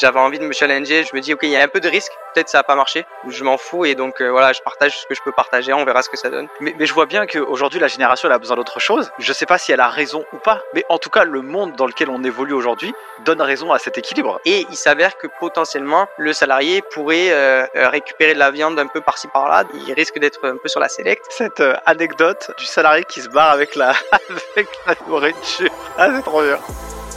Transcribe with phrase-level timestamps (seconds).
[0.00, 1.04] j'avais envie de me challenger.
[1.04, 2.12] Je me dis, ok, il y a un peu de risque.
[2.34, 3.04] Peut-être ça va pas marcher.
[3.28, 5.72] Je m'en fous et donc euh, voilà, je partage ce que je peux partager.
[5.72, 6.48] On verra ce que ça donne.
[6.60, 9.10] Mais, mais je vois bien qu'aujourd'hui, la génération, elle a besoin d'autre chose.
[9.18, 11.74] Je sais pas si elle a raison ou pas, mais en tout cas, le monde
[11.76, 12.94] dans lequel on évolue aujourd'hui
[13.24, 14.40] donne raison à cet équilibre.
[14.44, 18.86] Et il s'avère que potentiellement, le salarié pourrait euh, euh, récupérer de la viande un
[18.86, 19.64] peu par-ci par-là.
[19.74, 21.24] Il risque d'être un peu sur la select.
[21.30, 25.70] Cette euh, anecdote du salarié qui se barre avec la, avec la nourriture.
[25.98, 26.58] Ah, c'est trop bien.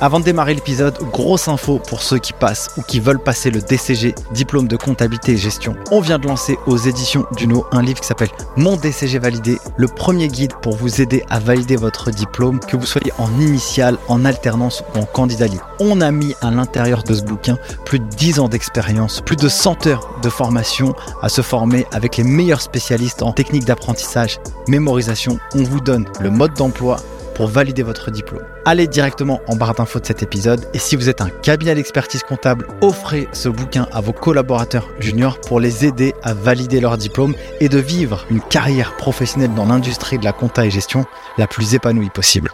[0.02, 3.62] Avant de démarrer l'épisode, grosse info pour ceux qui passent ou qui veulent passer le
[3.62, 5.76] DCG, diplôme de comptabilité et gestion.
[5.92, 9.88] On vient de lancer aux éditions Duno un livre qui s'appelle Mon DCG validé, le
[9.88, 14.26] premier guide pour vous aider à valider votre diplôme, que vous soyez en initiale, en
[14.26, 15.68] alternance ou en candidat libre.
[15.80, 19.48] On a mis à l'intérieur de ce bouquin plus de 10 ans d'expérience, plus de
[19.48, 25.40] 100 heures de formation à se former avec les meilleurs spécialistes en technique d'apprentissage, mémorisation.
[25.56, 26.98] On vous donne le mode d'emploi
[27.34, 28.44] pour valider votre diplôme.
[28.66, 32.24] Allez directement en barre d'infos de cet épisode et si vous êtes un cabinet d'expertise
[32.24, 37.36] comptable, offrez ce bouquin à vos collaborateurs juniors pour les aider à valider leur diplôme
[37.60, 41.06] et de vivre une carrière professionnelle dans l'industrie de la compta et gestion
[41.38, 42.52] la plus épanouie possible.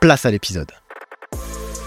[0.00, 0.70] Place à l'épisode.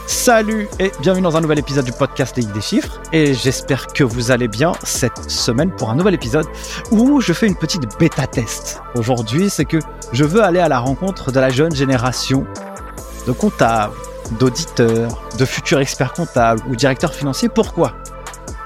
[0.08, 4.06] Salut et bienvenue dans un nouvel épisode du podcast Geeks des chiffres et j'espère que
[4.06, 6.46] vous allez bien cette semaine pour un nouvel épisode
[6.92, 8.82] où je fais une petite bêta test.
[8.96, 9.80] Aujourd'hui c'est que
[10.14, 12.48] je veux aller à la rencontre de la jeune génération
[13.28, 13.96] de comptables,
[14.40, 17.50] d'auditeurs, de futurs experts comptables ou directeurs financiers.
[17.50, 17.92] Pourquoi?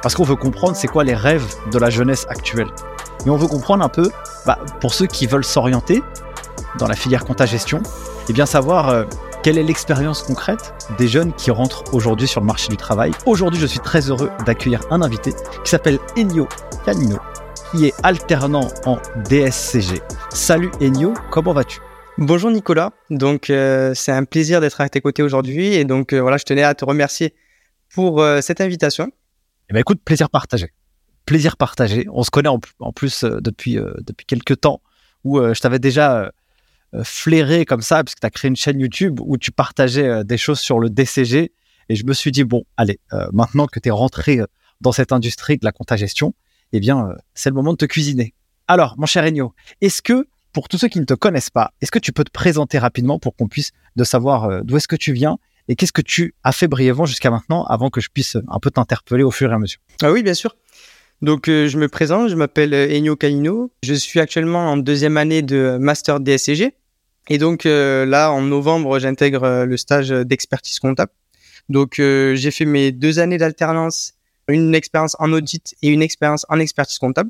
[0.04, 2.70] Parce qu'on veut comprendre c'est quoi les rêves de la jeunesse actuelle.
[3.26, 4.12] Mais on veut comprendre un peu,
[4.46, 6.04] bah, pour ceux qui veulent s'orienter
[6.78, 7.82] dans la filière compta-gestion,
[8.30, 9.04] et bien savoir euh,
[9.44, 13.12] quelle est l'expérience concrète des jeunes qui rentrent aujourd'hui sur le marché du travail?
[13.26, 16.48] Aujourd'hui, je suis très heureux d'accueillir un invité qui s'appelle Ennio
[16.86, 17.18] Canino,
[17.72, 20.00] qui est alternant en DSCG.
[20.30, 21.80] Salut Ennio, comment vas-tu?
[22.20, 26.22] Bonjour Nicolas, donc euh, c'est un plaisir d'être à tes côtés aujourd'hui et donc euh,
[26.22, 27.34] voilà, je tenais à te remercier
[27.90, 29.12] pour euh, cette invitation.
[29.70, 30.72] Eh ben écoute, plaisir partagé.
[31.26, 32.06] Plaisir partagé.
[32.14, 34.82] On se connaît en, en plus depuis depuis quelques temps
[35.24, 36.32] où je t'avais déjà
[37.04, 40.24] flairé comme ça parce que tu as créé une chaîne YouTube où tu partageais euh,
[40.24, 41.52] des choses sur le DCG
[41.90, 44.46] et je me suis dit bon, allez, euh, maintenant que tu es rentré euh,
[44.82, 46.34] dans cette industrie de la compta-gestion,
[46.74, 48.34] eh bien euh, c'est le moment de te cuisiner.
[48.68, 51.92] Alors, mon cher Ennio, est-ce que pour tous ceux qui ne te connaissent pas, est-ce
[51.92, 54.96] que tu peux te présenter rapidement pour qu'on puisse de savoir euh, d'où est-ce que
[54.96, 55.38] tu viens
[55.68, 58.72] et qu'est-ce que tu as fait brièvement jusqu'à maintenant avant que je puisse un peu
[58.72, 59.80] t'interpeller au fur et à mesure?
[60.02, 60.56] Ah oui, bien sûr.
[61.22, 65.18] Donc euh, je me présente, je m'appelle euh, Ennio Canino, je suis actuellement en deuxième
[65.18, 66.74] année de master DSCG
[67.30, 71.12] et donc euh, là en novembre j'intègre euh, le stage d'expertise comptable.
[71.70, 74.14] Donc euh, j'ai fait mes deux années d'alternance,
[74.48, 77.30] une expérience en audit et une expérience en expertise comptable.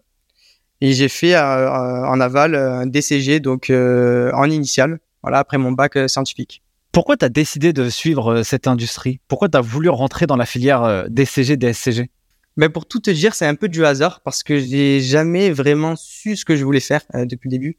[0.84, 6.64] Et j'ai fait en aval un DCG donc en initial, voilà après mon bac scientifique.
[6.92, 9.20] Pourquoi tu as décidé de suivre cette industrie?
[9.28, 12.10] Pourquoi tu as voulu rentrer dans la filière DCG, DSCG
[12.58, 15.96] Mais pour tout te dire, c'est un peu du hasard parce que j'ai jamais vraiment
[15.96, 17.78] su ce que je voulais faire euh, depuis le début.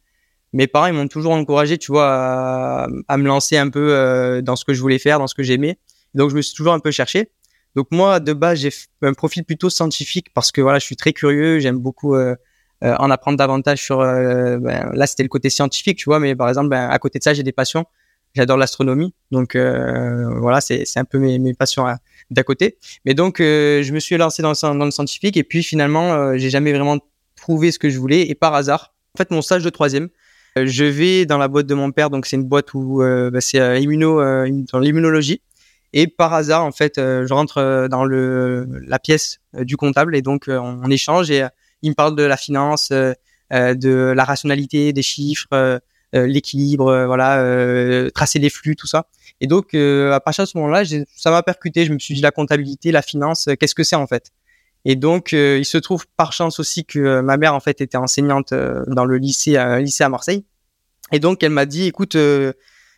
[0.52, 4.42] Mes parents ils m'ont toujours encouragé, tu vois, à, à me lancer un peu euh,
[4.42, 5.78] dans ce que je voulais faire, dans ce que j'aimais.
[6.14, 7.30] Donc je me suis toujours un peu cherché.
[7.74, 8.70] Donc moi de base j'ai
[9.02, 12.34] un profil plutôt scientifique parce que voilà je suis très curieux, j'aime beaucoup euh,
[12.84, 14.00] euh, en apprendre davantage sur.
[14.00, 17.18] euh, ben, là c'était le côté scientifique, tu vois, mais par exemple ben, à côté
[17.18, 17.86] de ça j'ai des passions.
[18.34, 21.98] J'adore l'astronomie, donc euh, voilà c'est un peu mes, mes passions à-
[22.30, 22.78] d'à côté.
[23.04, 26.14] Mais donc, euh, je me suis lancé dans le, dans le scientifique et puis finalement,
[26.14, 26.98] euh, j'ai jamais vraiment
[27.36, 30.08] trouvé ce que je voulais et par hasard, en fait, mon stage de troisième, euh,
[30.56, 33.40] je vais dans la boîte de mon père, donc c'est une boîte où euh, bah,
[33.40, 35.40] c'est euh, immuno, euh, dans l'immunologie.
[35.92, 39.76] Et par hasard, en fait, euh, je rentre euh, dans le la pièce euh, du
[39.76, 41.48] comptable et donc euh, on, échange et euh,
[41.82, 43.12] il me parle de la finance, euh,
[43.52, 45.78] euh, de la rationalité des chiffres, euh,
[46.14, 49.06] euh, l'équilibre, euh, voilà, euh, tracer les flux, tout ça.
[49.40, 50.84] Et donc, euh, à partir de ce moment-là,
[51.16, 51.84] ça m'a percuté.
[51.84, 54.30] Je me suis dit, la comptabilité, la finance, euh, qu'est-ce que c'est en fait?
[54.84, 57.80] Et donc, euh, il se trouve par chance aussi que euh, ma mère, en fait,
[57.80, 60.44] était enseignante euh, dans le lycée, un lycée à Marseille.
[61.12, 62.52] Et donc, elle m'a dit, écoute, euh,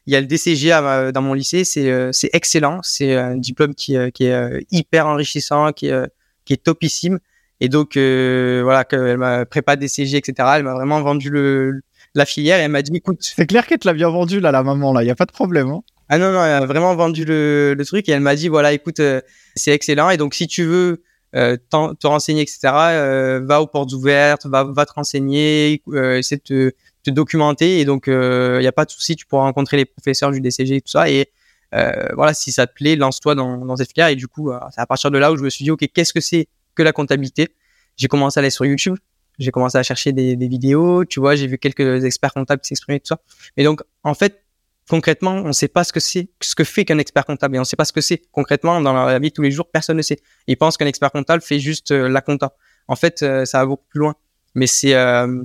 [0.06, 3.14] il y a le DCG à ma- dans mon lycée, c'est euh, c'est excellent, c'est
[3.16, 6.06] un diplôme qui, euh, qui est euh, hyper enrichissant, qui est, euh,
[6.44, 7.18] qui est topissime.
[7.60, 10.48] Et donc, euh, voilà, qu'elle m'a prépa DCG, etc.
[10.56, 11.80] Elle m'a vraiment vendu le,
[12.14, 14.52] la filière et elle m'a dit, écoute, C'est clair qu'elle te l'a bien vendu là,
[14.52, 15.68] la maman, là, il n'y a pas de problème.
[15.68, 18.48] Hein ah non, non, elle a vraiment vendu le, le truc et elle m'a dit,
[18.48, 19.20] voilà, écoute, euh,
[19.56, 20.10] c'est excellent.
[20.10, 21.02] Et donc, si tu veux
[21.34, 26.36] euh, te renseigner, etc., euh, va aux portes ouvertes, va, va te renseigner, euh, essaie
[26.36, 26.72] de te,
[27.02, 27.80] te documenter.
[27.80, 30.76] Et donc, il n'y a pas de souci, tu pourras rencontrer les professeurs du DCG
[30.76, 31.08] et tout ça.
[31.10, 31.30] Et
[31.74, 34.08] euh, voilà, si ça te plaît, lance-toi dans, dans cette filière.
[34.08, 35.86] Et du coup, euh, c'est à partir de là où je me suis dit, OK,
[35.92, 37.48] qu'est-ce que c'est que la comptabilité?
[37.96, 38.96] J'ai commencé à aller sur YouTube.
[39.38, 42.68] J'ai commencé à chercher des, des vidéos, tu vois, j'ai vu quelques experts comptables qui
[42.68, 43.20] s'exprimaient, tout ça.
[43.56, 44.43] Et donc, en fait,
[44.88, 47.58] concrètement, on ne sait pas ce que c'est, ce que fait qu'un expert comptable et
[47.58, 48.22] on ne sait pas ce que c'est.
[48.32, 50.18] Concrètement, dans la vie de tous les jours, personne ne sait.
[50.46, 52.54] Ils pensent qu'un expert comptable fait juste euh, la compta.
[52.88, 54.14] En fait, euh, ça va beaucoup plus loin.
[54.54, 55.42] Mais c'est euh,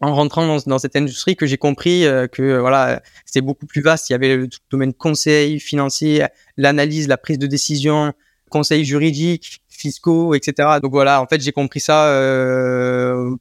[0.00, 4.10] en rentrant dans, cette industrie que j'ai compris que voilà, c'était beaucoup plus vaste.
[4.10, 6.24] Il y avait le domaine conseil financier,
[6.56, 8.12] l'analyse, la prise de décision,
[8.50, 10.78] conseil juridique, fiscaux, etc.
[10.82, 12.06] Donc voilà, en fait, j'ai compris ça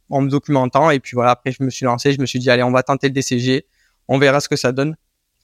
[0.09, 2.49] en me documentant et puis voilà, après je me suis lancé, je me suis dit
[2.49, 3.65] allez, on va tenter le DCG,
[4.07, 4.95] on verra ce que ça donne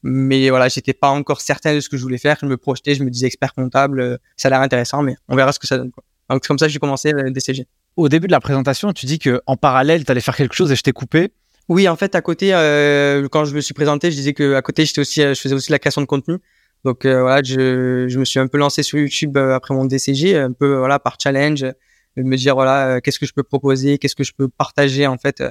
[0.04, 2.38] mais voilà, j'étais pas encore certain de ce que je voulais faire.
[2.42, 5.36] Je me projetais, je me disais expert comptable, euh, ça a l'air intéressant, mais on
[5.36, 5.92] verra ce que ça donne.
[5.92, 6.04] Quoi.
[6.30, 7.66] Donc c'est comme ça que j'ai commencé le DCG.
[7.96, 10.72] Au début de la présentation, tu dis que en parallèle, tu allais faire quelque chose
[10.72, 11.32] et je t'ai coupé.
[11.70, 14.62] Oui, en fait, à côté, euh, quand je me suis présenté, je disais que à
[14.62, 16.38] côté, j'étais aussi, euh, je faisais aussi la création de contenu.
[16.84, 20.52] Donc voilà, je, je, me suis un peu lancé sur YouTube après mon DCG, un
[20.52, 24.26] peu voilà par challenge, de me dire voilà, qu'est-ce que je peux proposer, qu'est-ce que
[24.26, 25.42] je peux partager en fait.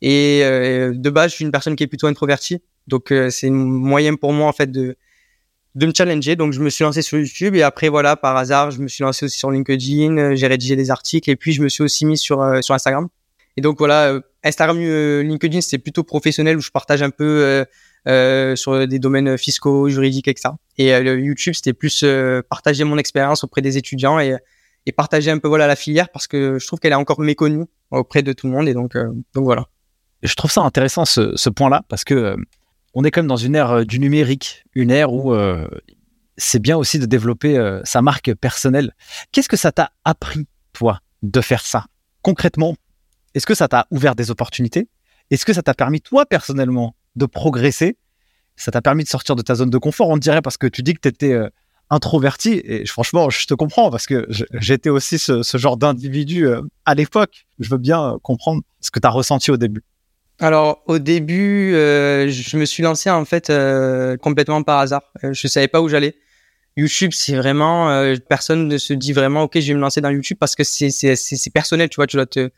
[0.00, 2.62] Et de base, je suis une personne qui est plutôt introvertie.
[2.90, 4.96] Donc euh, c'est un moyen pour moi en fait de
[5.76, 6.36] de me challenger.
[6.36, 9.02] Donc je me suis lancé sur YouTube et après voilà par hasard je me suis
[9.02, 12.04] lancé aussi sur LinkedIn, euh, j'ai rédigé des articles et puis je me suis aussi
[12.04, 13.08] mis sur euh, sur Instagram.
[13.56, 17.64] Et donc voilà Instagram, LinkedIn c'est plutôt professionnel où je partage un peu
[18.56, 20.50] sur des domaines fiscaux, juridiques, etc.
[20.78, 22.04] Et YouTube c'était plus
[22.48, 26.58] partager mon expérience auprès des étudiants et partager un peu voilà la filière parce que
[26.60, 28.96] je trouve qu'elle est encore méconnue auprès de tout le monde et donc
[29.34, 29.66] donc voilà.
[30.22, 32.36] Je trouve ça intéressant ce point-là parce que
[32.94, 35.68] on est quand même dans une ère euh, du numérique, une ère où euh,
[36.36, 38.94] c'est bien aussi de développer euh, sa marque personnelle.
[39.32, 41.86] Qu'est-ce que ça t'a appris, toi, de faire ça
[42.22, 42.76] Concrètement,
[43.34, 44.88] est-ce que ça t'a ouvert des opportunités?
[45.30, 47.96] Est-ce que ça t'a permis, toi, personnellement, de progresser?
[48.56, 50.82] Ça t'a permis de sortir de ta zone de confort, on dirait, parce que tu
[50.82, 51.38] dis que tu étais
[51.88, 52.60] introverti.
[52.64, 56.46] Et franchement, je te comprends, parce que j'étais aussi ce, ce genre d'individu
[56.84, 57.46] à l'époque.
[57.58, 59.82] Je veux bien comprendre ce que tu as ressenti au début.
[60.40, 65.02] Alors au début, euh, je me suis lancé en fait euh, complètement par hasard.
[65.22, 66.16] Euh, je savais pas où j'allais.
[66.76, 70.08] YouTube, c'est vraiment euh, personne ne se dit vraiment ok, je vais me lancer dans
[70.08, 72.48] YouTube parce que c'est c'est personnel, tu vois, tu dois te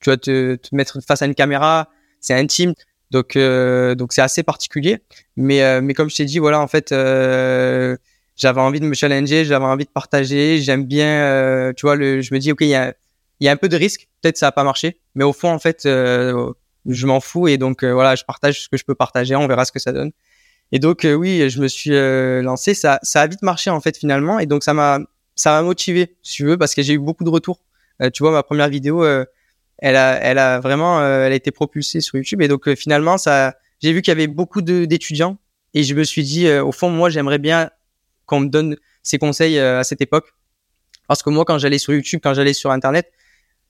[0.00, 1.88] tu dois te, te mettre face à une caméra,
[2.20, 2.74] c'est intime.
[3.10, 5.02] Donc euh, donc c'est assez particulier.
[5.36, 9.64] Mais mais comme je t'ai dit, voilà, en fait, j'avais envie de me challenger, j'avais
[9.64, 10.58] envie de partager.
[10.60, 12.94] J'aime bien, tu vois, le, je me dis ok, il y a
[13.40, 15.50] il y a un peu de risque, peut-être ça va pas marcher, mais au fond
[15.50, 15.86] en fait
[16.86, 19.46] je m'en fous et donc euh, voilà, je partage ce que je peux partager, on
[19.46, 20.12] verra ce que ça donne.
[20.72, 23.80] Et donc euh, oui, je me suis euh, lancé, ça, ça a vite marché en
[23.80, 25.00] fait finalement, et donc ça m'a,
[25.34, 27.60] ça m'a motivé, si tu veux, parce que j'ai eu beaucoup de retours.
[28.12, 32.16] tu vois, ma première vidéo, elle a, elle a vraiment, elle a été propulsée sur
[32.16, 35.38] YouTube, et donc finalement ça, j'ai vu qu'il y avait beaucoup d'étudiants,
[35.74, 37.70] et je me suis dit, au fond, moi j'aimerais bien
[38.26, 40.32] qu'on me donne ces conseils à cette époque,
[41.06, 43.12] parce que moi quand j'allais sur YouTube, quand j'allais sur Internet,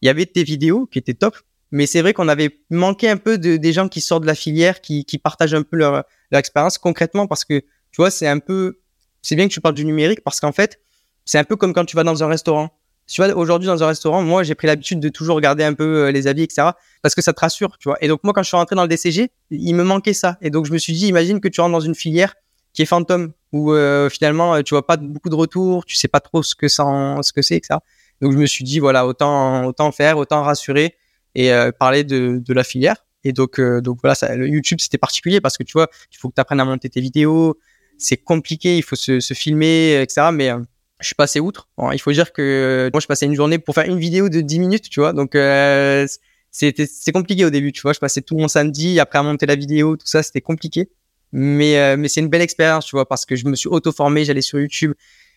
[0.00, 1.36] il y avait des vidéos qui étaient top,
[1.72, 4.34] mais c'est vrai qu'on avait manqué un peu de, des gens qui sortent de la
[4.34, 8.28] filière, qui, qui partagent un peu leur, leur expérience concrètement parce que, tu vois, c'est
[8.28, 8.78] un peu,
[9.22, 10.80] c'est bien que tu parles du numérique parce qu'en fait,
[11.24, 12.70] c'est un peu comme quand tu vas dans un restaurant.
[13.06, 16.04] Tu vois, aujourd'hui dans un restaurant, moi, j'ai pris l'habitude de toujours regarder un peu
[16.06, 16.68] euh, les avis, etc.
[17.00, 17.96] parce que ça te rassure, tu vois.
[18.00, 20.36] Et donc, moi, quand je suis rentré dans le DCG, il me manquait ça.
[20.40, 22.34] Et donc, je me suis dit, imagine que tu rentres dans une filière
[22.74, 26.08] qui est fantôme, où euh, finalement, euh, tu vois pas beaucoup de retours, tu sais
[26.08, 26.84] pas trop ce que ça,
[27.22, 27.80] ce que c'est, etc.
[28.20, 30.96] Donc, je me suis dit, voilà, autant, autant faire, autant rassurer
[31.34, 32.96] et euh, parler de, de la filière.
[33.24, 36.18] Et donc, euh, donc voilà, ça, le YouTube c'était particulier parce que tu vois, il
[36.18, 37.58] faut que tu apprennes à monter tes vidéos,
[37.98, 40.28] c'est compliqué, il faut se, se filmer, etc.
[40.32, 40.58] Mais euh,
[41.00, 41.68] je suis passé outre.
[41.76, 44.40] Bon, il faut dire que moi je passais une journée pour faire une vidéo de
[44.40, 45.12] 10 minutes, tu vois.
[45.12, 46.06] Donc euh,
[46.50, 47.92] c'était c'est compliqué au début, tu vois.
[47.92, 50.90] Je passais tout mon samedi après à monter la vidéo, tout ça, c'était compliqué.
[51.34, 54.24] Mais mais c'est une belle expérience, tu vois, parce que je me suis auto formé,
[54.24, 54.92] j'allais sur YouTube,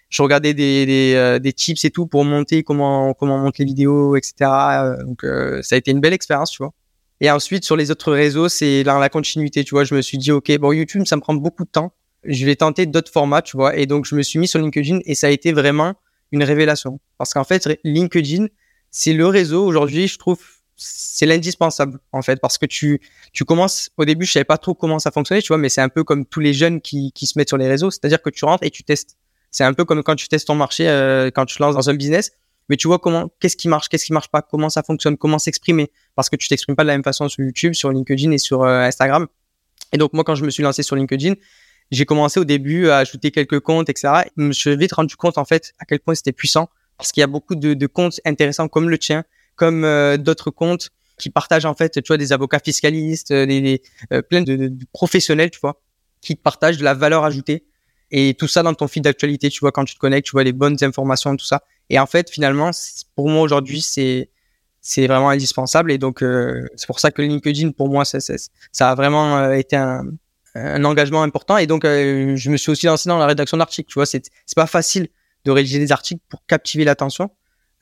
[0.10, 3.66] je regardais des, euh, des, tips et tout pour monter comment comment on monte les
[3.66, 4.34] vidéos, etc.
[4.42, 6.74] Euh, donc euh, ça a été une belle expérience, tu vois.
[7.22, 9.84] Et ensuite sur les autres réseaux, c'est dans la continuité, tu vois.
[9.84, 11.94] Je me suis dit ok, bon YouTube ça me prend beaucoup de temps.
[12.24, 13.76] Je vais tenter d'autres formats, tu vois.
[13.78, 15.96] Et donc je me suis mis sur LinkedIn et ça a été vraiment
[16.32, 18.48] une révélation parce qu'en fait LinkedIn
[18.92, 20.40] c'est le réseau aujourd'hui, je trouve
[20.78, 24.74] c'est l'indispensable en fait parce que tu tu commences au début je savais pas trop
[24.74, 27.28] comment ça fonctionnait tu vois mais c'est un peu comme tous les jeunes qui qui
[27.28, 29.18] se mettent sur les réseaux c'est-à-dire que tu rentres et tu testes
[29.56, 31.94] c'est un peu comme quand tu testes ton marché, euh, quand tu lances dans un
[31.94, 32.32] business,
[32.68, 35.40] mais tu vois comment, qu'est-ce qui marche, qu'est-ce qui marche pas, comment ça fonctionne, comment
[35.40, 38.38] s'exprimer, parce que tu t'exprimes pas de la même façon sur YouTube, sur LinkedIn et
[38.38, 39.28] sur euh, Instagram.
[39.94, 41.36] Et donc moi, quand je me suis lancé sur LinkedIn,
[41.90, 44.24] j'ai commencé au début à ajouter quelques comptes, etc.
[44.26, 47.14] Et je me suis vite rendu compte en fait à quel point c'était puissant, parce
[47.14, 49.24] qu'il y a beaucoup de, comptes intéressants comme le tien,
[49.56, 53.82] comme euh, d'autres comptes qui partagent en fait, tu vois, des avocats fiscalistes, des, des
[54.30, 55.82] plein de, de, professionnels, tu vois,
[56.20, 57.64] qui partagent de la valeur ajoutée
[58.12, 60.44] et tout ça dans ton fil d'actualité, tu vois, quand tu te connectes, tu vois
[60.44, 61.64] les bonnes informations, tout ça.
[61.90, 62.72] Et en fait, finalement,
[63.16, 64.30] pour moi aujourd'hui, c'est
[64.82, 65.92] c'est vraiment indispensable.
[65.92, 68.36] Et donc, euh, c'est pour ça que LinkedIn, pour moi, ça, ça,
[68.72, 70.06] ça a vraiment euh, été un,
[70.54, 71.58] un engagement important.
[71.58, 73.90] Et donc, je me suis aussi lancé dans la rédaction d'articles.
[73.90, 74.22] Tu vois, c'est
[74.56, 75.08] pas facile
[75.44, 77.32] de rédiger des articles pour captiver l'attention.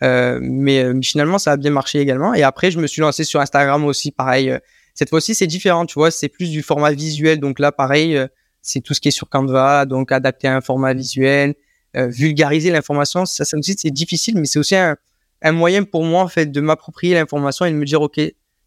[0.01, 2.33] mais, finalement, ça a bien marché également.
[2.33, 4.57] Et après, je me suis lancé sur Instagram aussi, pareil.
[4.93, 7.41] cette fois-ci, c'est différent, tu vois, c'est plus du format visuel.
[7.41, 8.17] Donc là, pareil,
[8.63, 11.53] c'est tout ce qui est sur Canva, donc adapter un format visuel,
[11.93, 13.27] vulgariser l'information.
[13.27, 14.97] Ça, ça aussi, c'est difficile, mais c'est aussi un,
[15.43, 18.19] un moyen pour moi en fait de m'approprier l'information et de me dire ok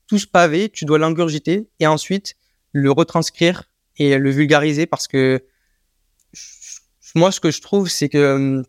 [0.06, 2.34] tout ce pavé tu dois l'ingurgiter et ensuite
[2.72, 3.64] le retranscrire
[3.96, 5.42] et le vulgariser parce que
[7.14, 8.64] moi ce que je trouve c'est que hum,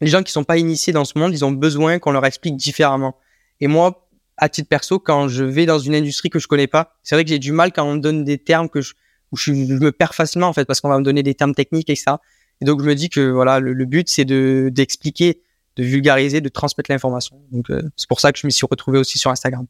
[0.00, 2.56] les gens qui sont pas initiés dans ce monde ils ont besoin qu'on leur explique
[2.56, 3.16] différemment
[3.60, 6.98] et moi à titre perso quand je vais dans une industrie que je connais pas
[7.04, 8.94] c'est vrai que j'ai du mal quand on me donne des termes que je
[9.32, 11.90] où je, me perds facilement en fait parce qu'on va me donner des termes techniques
[11.90, 12.20] et ça
[12.60, 15.40] et donc je me dis que voilà le, but c'est de d'expliquer
[15.76, 17.40] de vulgariser, de transmettre l'information.
[17.50, 19.66] Donc euh, c'est pour ça que je me suis retrouvé aussi sur Instagram.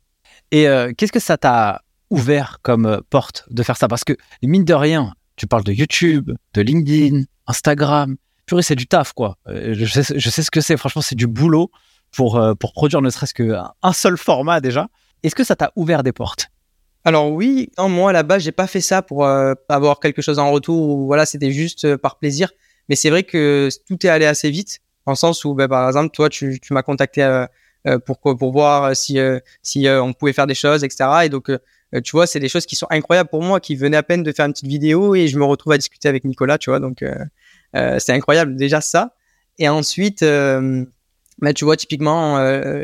[0.51, 3.89] Et euh, qu'est-ce que ça t'a ouvert comme euh, porte de faire ça?
[3.89, 8.17] Parce que mine de rien, tu parles de YouTube, de LinkedIn, Instagram.
[8.47, 9.39] Purée, c'est du taf, quoi.
[9.47, 10.77] Je sais, je sais ce que c'est.
[10.77, 11.71] Franchement, c'est du boulot
[12.11, 14.89] pour, pour produire ne serait-ce qu'un seul format déjà.
[15.23, 16.49] Est-ce que ça t'a ouvert des portes?
[17.05, 20.39] Alors oui, non, moi à la base j'ai pas fait ça pour avoir quelque chose
[20.39, 22.51] en retour ou voilà c'était juste par plaisir.
[22.89, 26.11] Mais c'est vrai que tout est allé assez vite en sens où, ben, par exemple,
[26.15, 27.47] toi, tu, tu m'as contacté euh,
[27.87, 31.11] euh pour pour voir si euh, si euh, on pouvait faire des choses, etc.
[31.25, 31.51] Et donc,
[32.05, 34.33] tu vois, c'est des choses qui sont incroyables pour moi, qui venaient à peine de
[34.33, 36.81] faire une petite vidéo et je me retrouve à discuter avec Nicolas, tu vois.
[36.81, 37.05] Donc,
[37.75, 39.15] c'est incroyable déjà ça.
[39.59, 40.87] Et ensuite, ben,
[41.55, 42.39] tu vois, typiquement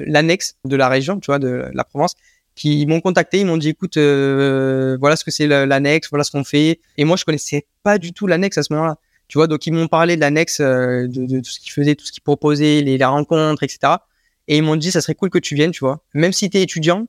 [0.06, 2.16] l'annexe de la région, tu vois, de la Provence,
[2.58, 6.44] qui m'ont contacté, ils m'ont dit écoute, voilà ce que c'est l'annexe, voilà ce qu'on
[6.44, 6.80] fait.
[6.96, 8.98] Et moi, je connaissais pas du tout l'annexe à ce moment-là.
[9.28, 11.94] Tu vois, donc ils m'ont parlé de l'annexe, euh, de, de, tout ce qu'ils faisaient,
[11.94, 13.92] tout ce qu'ils proposaient, les, les, rencontres, etc.
[14.48, 16.02] Et ils m'ont dit, ça serait cool que tu viennes, tu vois.
[16.14, 17.06] Même si tu es étudiant,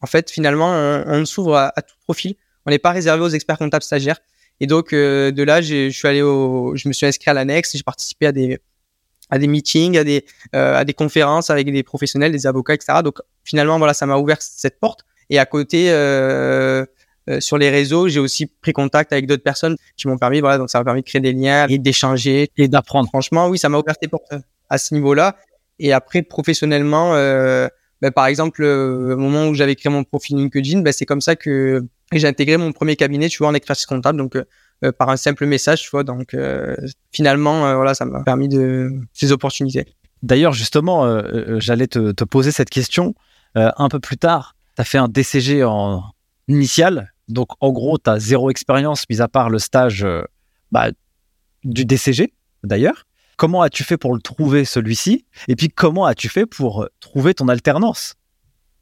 [0.00, 0.70] en fait, finalement,
[1.06, 2.36] on, s'ouvre à, tout profil.
[2.64, 4.18] On n'est pas réservé aux experts comptables stagiaires.
[4.60, 7.76] Et donc, euh, de là, je suis allé au, je me suis inscrit à l'annexe,
[7.76, 8.58] j'ai participé à des,
[9.30, 13.00] à des meetings, à des, euh, à des conférences avec des professionnels, des avocats, etc.
[13.04, 15.00] Donc, finalement, voilà, ça m'a ouvert cette porte.
[15.30, 16.84] Et à côté, euh,
[17.28, 20.58] euh, sur les réseaux, j'ai aussi pris contact avec d'autres personnes qui m'ont permis, voilà,
[20.58, 23.08] donc ça m'a permis de créer des liens et d'échanger et d'apprendre.
[23.08, 24.32] Franchement, oui, ça m'a ouvert des portes
[24.70, 25.36] à ce niveau-là.
[25.78, 27.68] Et après, professionnellement, euh,
[28.00, 31.20] ben, par exemple, euh, au moment où j'avais créé mon profil LinkedIn, ben, c'est comme
[31.20, 34.38] ça que j'ai intégré mon premier cabinet, tu vois, en expertise comptable, donc
[34.84, 36.04] euh, par un simple message, tu vois.
[36.04, 36.36] Donc
[37.12, 39.86] finalement, voilà, ça m'a permis de ces opportunités.
[40.22, 41.22] D'ailleurs, justement,
[41.58, 43.14] j'allais te, poser cette question
[43.54, 44.56] un peu plus tard.
[44.76, 46.02] Tu as fait un DCG en
[46.48, 50.22] initial, donc, en gros, tu as zéro expérience, mis à part le stage euh,
[50.72, 50.90] bah,
[51.64, 52.32] du DCG,
[52.64, 53.04] d'ailleurs.
[53.36, 55.26] Comment as-tu fait pour le trouver, celui-ci?
[55.46, 58.14] Et puis, comment as-tu fait pour euh, trouver ton alternance?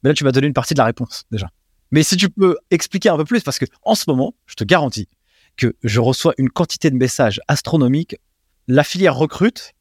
[0.02, 1.48] Mais là, tu vas donner une partie de la réponse, déjà.
[1.90, 4.64] Mais si tu peux expliquer un peu plus, parce que en ce moment, je te
[4.64, 5.08] garantis
[5.56, 8.16] que je reçois une quantité de messages astronomiques.
[8.68, 9.72] La filière recrute,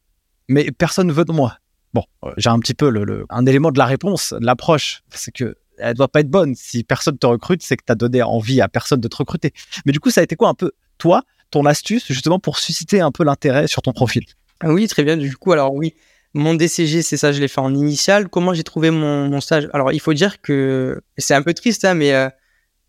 [0.48, 1.58] mais personne ne veut de moi.
[1.94, 2.04] Bon,
[2.36, 5.94] j'ai un petit peu le, un élément de la réponse, de l'approche, c'est que elle
[5.94, 6.54] doit pas être bonne.
[6.54, 9.52] Si personne te recrute, c'est que tu as donné envie à personne de te recruter.
[9.84, 13.00] Mais du coup, ça a été quoi un peu, toi, ton astuce, justement, pour susciter
[13.00, 14.24] un peu l'intérêt sur ton profil?
[14.60, 15.16] Ah Oui, très bien.
[15.16, 15.94] Du coup, alors oui,
[16.34, 18.28] mon DCG, c'est ça, je l'ai fait en initial.
[18.28, 19.68] Comment j'ai trouvé mon, stage?
[19.72, 22.28] Alors, il faut dire que c'est un peu triste, hein, mais euh,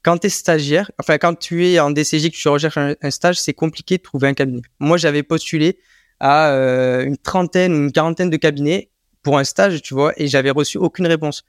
[0.04, 3.40] quand tu es stagiaire, enfin, quand tu es en DCG, que tu recherches un, stage,
[3.40, 4.62] c'est compliqué de trouver un cabinet.
[4.80, 5.80] Moi, j'avais postulé
[6.20, 8.90] à euh, une trentaine ou une quarantaine de cabinets
[9.22, 11.44] pour un stage, tu vois, et j'avais reçu aucune réponse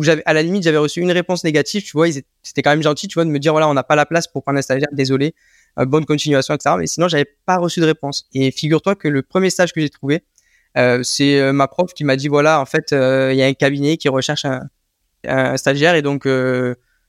[0.00, 2.06] j'avais à la limite j'avais reçu une réponse négative tu vois
[2.42, 4.26] c'était quand même gentil tu vois de me dire voilà on n'a pas la place
[4.26, 5.34] pour prendre un stagiaire désolé
[5.78, 9.22] euh, bonne continuation etc mais sinon j'avais pas reçu de réponse et figure-toi que le
[9.22, 10.24] premier stage que j'ai trouvé
[10.78, 13.98] euh, c'est ma prof qui m'a dit voilà en fait il y a un cabinet
[13.98, 14.62] qui recherche un,
[15.26, 16.26] un stagiaire et donc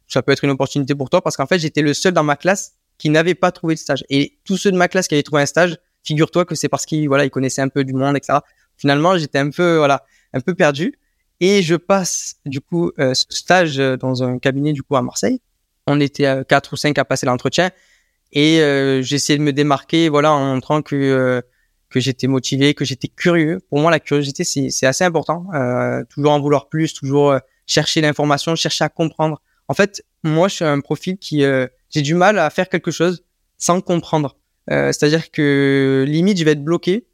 [0.08, 2.36] ça peut être une opportunité pour toi parce qu'en fait j'étais le seul dans ma
[2.36, 5.24] classe qui n'avait pas trouvé de stage et tous ceux de ma classe qui avaient
[5.24, 8.16] trouvé un stage figure-toi que c'est parce qu'ils voilà ils connaissaient un peu du monde
[8.16, 8.40] etc
[8.78, 10.94] finalement j'étais un peu voilà un peu perdu
[11.40, 15.02] et je passe du coup euh, ce stage euh, dans un cabinet du coup à
[15.02, 15.42] Marseille.
[15.88, 17.72] On était à quatre ou cinq à passer l'entretien
[18.32, 21.42] et euh, essayé de me démarquer, voilà, en montrant que euh,
[21.90, 23.60] que j'étais motivé, que j'étais curieux.
[23.70, 25.46] Pour moi, la curiosité c'est assez important.
[25.54, 29.42] Euh, toujours en vouloir plus, toujours chercher l'information, chercher à comprendre.
[29.68, 31.44] En fait, moi, je suis un profil qui
[31.90, 33.24] j'ai du mal à faire quelque chose
[33.58, 34.38] sans comprendre.
[34.68, 37.08] C'est-à-dire que limite, je vais être bloqué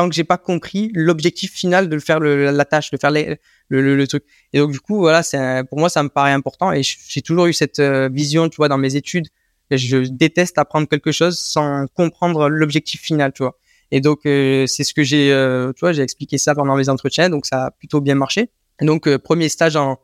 [0.00, 3.38] tant que j'ai pas compris l'objectif final de faire le, la tâche, de faire les,
[3.68, 4.24] le, le, truc.
[4.52, 7.46] Et donc du coup, voilà, c'est pour moi ça me paraît important et j'ai toujours
[7.46, 9.28] eu cette euh, vision, tu vois, dans mes études.
[9.70, 13.58] Je déteste apprendre quelque chose sans comprendre l'objectif final, tu vois.
[13.90, 16.88] Et donc euh, c'est ce que j'ai, euh, tu vois, j'ai expliqué ça pendant mes
[16.88, 18.50] entretiens, donc ça a plutôt bien marché.
[18.80, 19.98] donc premier stage en,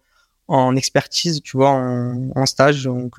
[0.49, 3.17] en expertise, tu vois, en, stage, donc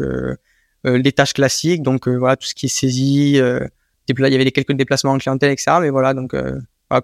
[0.84, 3.34] les tâches classiques, donc voilà tout ce qui est saisie.
[3.34, 5.78] il y avait quelques déplacements en clientèle, etc.
[5.82, 6.36] Mais voilà, donc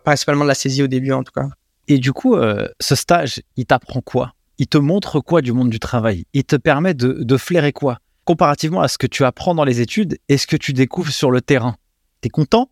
[0.04, 1.50] principalement de la saisie au début en tout cas.
[1.88, 2.36] Et du coup,
[2.80, 4.34] ce stage, il t'apprend quoi?
[4.58, 6.26] Il te montre quoi du monde du travail?
[6.34, 8.00] Il te permet de, de flairer quoi?
[8.24, 11.32] Comparativement à ce que tu apprends dans les études et ce que tu découvres sur
[11.32, 11.76] le terrain?
[12.22, 12.70] T'es content?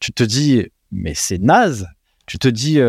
[0.00, 1.88] Tu te dis, mais c'est naze.
[2.26, 2.80] Tu te dis,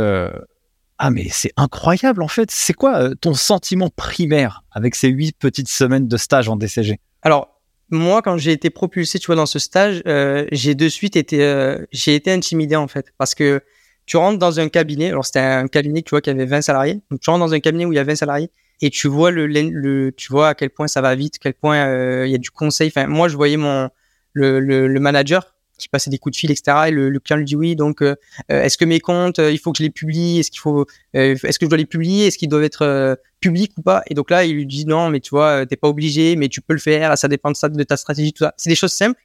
[0.99, 2.49] ah mais c'est incroyable en fait.
[2.51, 6.99] C'est quoi euh, ton sentiment primaire avec ces huit petites semaines de stage en DCG
[7.21, 11.15] Alors moi, quand j'ai été propulsé, tu vois, dans ce stage, euh, j'ai de suite
[11.15, 13.61] été, euh, j'ai été intimidé en fait, parce que
[14.05, 15.09] tu rentres dans un cabinet.
[15.09, 17.01] Alors c'était un cabinet, tu vois, qui avait 20 salariés.
[17.11, 18.51] Donc tu rentres dans un cabinet où il y a 20 salariés
[18.81, 22.25] et tu vois le, le, tu vois à quel point ça va vite, quel point
[22.25, 22.89] il y a du conseil.
[22.89, 23.89] Enfin, moi, je voyais mon
[24.33, 26.77] le, le, le manager qui passait des coups de fil, etc.
[26.87, 28.15] Et le, client lui dit oui, donc euh,
[28.51, 30.85] euh, est-ce que mes comptes, euh, il faut que je les publie Est-ce qu'il faut,
[31.13, 34.03] est-ce que je dois les publier Est-ce qu'ils doivent être publics ou pas?
[34.07, 36.61] Et donc là, il lui dit non, mais tu vois, t'es pas obligé, mais tu
[36.61, 37.17] peux le faire.
[37.17, 38.53] Ça dépend de ça, de ta stratégie, tout ça.
[38.57, 39.19] C'est des choses simples.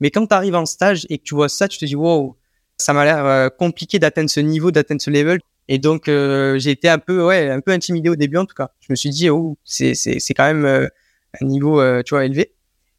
[0.00, 2.36] Mais quand tu arrives en stage et que tu vois ça, tu te dis wow,
[2.76, 5.40] ça m'a l'air compliqué d'atteindre ce niveau, d'atteindre ce level.
[5.68, 8.70] Et donc j'ai été un peu, ouais, un peu intimidé au début en tout cas.
[8.80, 12.52] Je me suis dit oh, c'est c'est c'est quand même un niveau, tu vois, élevé.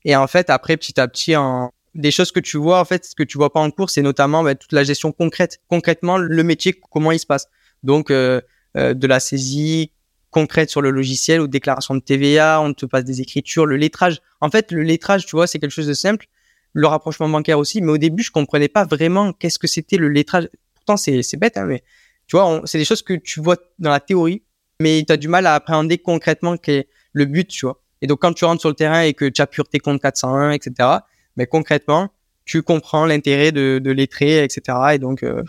[0.06, 3.06] Et en fait, après, petit à petit, en, des choses que tu vois en fait
[3.06, 6.18] ce que tu vois pas en cours c'est notamment bah, toute la gestion concrète concrètement
[6.18, 7.48] le métier comment il se passe.
[7.84, 8.42] Donc euh,
[8.78, 9.92] euh, de la saisie
[10.32, 14.22] concrète sur le logiciel ou déclaration de TVA on te passe des écritures le lettrage.
[14.42, 16.28] En fait le lettrage tu vois c'est quelque chose de simple.
[16.76, 17.82] Le rapprochement bancaire aussi.
[17.82, 20.50] Mais au début je comprenais pas vraiment qu'est-ce que c'était le lettrage.
[20.74, 21.84] Pourtant c'est bête hein, mais
[22.26, 24.44] tu vois c'est des choses que tu vois dans la théorie
[24.80, 27.80] mais tu as du mal à appréhender concrètement quel est le but tu vois.
[28.02, 30.52] Et donc quand tu rentres sur le terrain et que tu appures tes comptes 401
[30.52, 30.90] etc
[31.36, 32.10] mais concrètement,
[32.46, 34.78] tu comprends l'intérêt de, de etc.
[34.94, 35.44] Et donc, euh,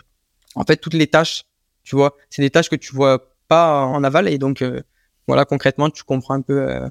[0.55, 1.43] en fait, toutes les tâches,
[1.83, 4.27] tu vois, c'est des tâches que tu vois pas en aval.
[4.27, 4.81] Et donc, euh,
[5.27, 6.87] voilà, concrètement, tu comprends un peu euh,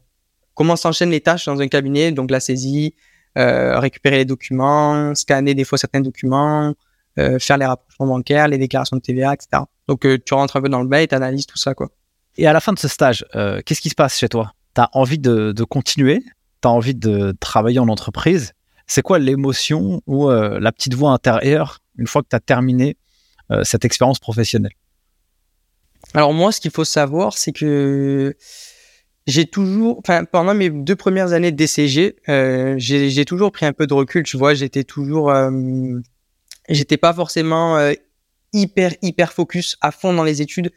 [0.54, 2.12] comment s'enchaînent les tâches dans un cabinet.
[2.12, 2.94] Donc, la saisie,
[3.36, 6.72] récupérer les documents, scanner des fois certains documents,
[7.16, 9.64] faire les rapprochements bancaires, les déclarations de TVA, etc.
[9.88, 11.90] Donc, tu rentres un peu dans le bain et tu analyses tout ça, quoi.
[12.36, 13.24] Et à la fin de ce stage,
[13.64, 14.52] qu'est-ce qui se passe chez toi?
[14.76, 16.22] Tu as envie de, de continuer?
[16.62, 18.52] Tu as envie de travailler en entreprise?
[18.86, 22.96] C'est quoi l'émotion ou euh, la petite voix intérieure une fois que tu as terminé
[23.50, 24.72] euh, cette expérience professionnelle?
[26.12, 28.36] Alors moi, ce qu'il faut savoir, c'est que
[29.26, 33.72] j'ai toujours, enfin pendant mes deux premières années de DCG, euh, j'ai toujours pris un
[33.72, 34.22] peu de recul.
[34.22, 35.32] Tu vois, j'étais toujours,
[36.68, 37.78] j'étais pas forcément
[38.52, 40.70] hyper hyper focus à fond dans les études.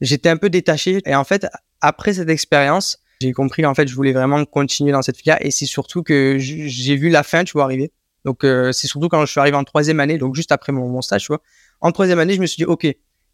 [0.00, 1.02] J'étais un peu détaché.
[1.04, 1.46] Et en fait,
[1.80, 5.50] après cette expérience, j'ai compris qu'en fait, je voulais vraiment continuer dans cette filière et
[5.50, 7.92] c'est surtout que j'ai vu la fin, tu vois, arriver.
[8.24, 11.02] Donc, euh, c'est surtout quand je suis arrivé en troisième année, donc juste après mon,
[11.02, 11.42] stage, tu vois.
[11.80, 12.86] En troisième année, je me suis dit, OK,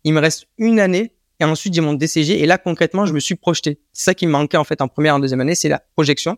[0.04, 3.20] il me reste une année et ensuite j'ai mon DCG et là, concrètement, je me
[3.20, 3.80] suis projeté.
[3.92, 5.82] C'est ça qui me manquait en fait en première et en deuxième année, c'est la
[5.94, 6.36] projection.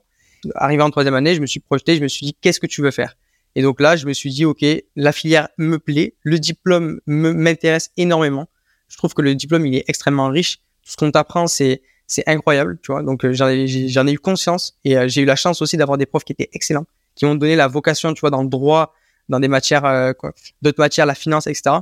[0.55, 2.83] Arrivé en troisième année, je me suis projeté, je me suis dit, qu'est-ce que tu
[2.83, 3.16] veux faire?
[3.55, 4.64] Et donc là, je me suis dit, OK,
[4.96, 8.48] la filière me plaît, le diplôme m'intéresse énormément.
[8.88, 10.61] Je trouve que le diplôme, il est extrêmement riche.
[10.83, 13.03] Ce qu'on t'apprend, c'est c'est incroyable, tu vois.
[13.03, 15.79] Donc euh, j'en ai, j'en ai eu conscience et euh, j'ai eu la chance aussi
[15.79, 18.51] d'avoir des profs qui étaient excellents, qui m'ont donné la vocation, tu vois, dans le
[18.51, 18.94] droit,
[19.31, 21.77] dans des matières, euh, quoi, d'autres matières, la finance, etc.,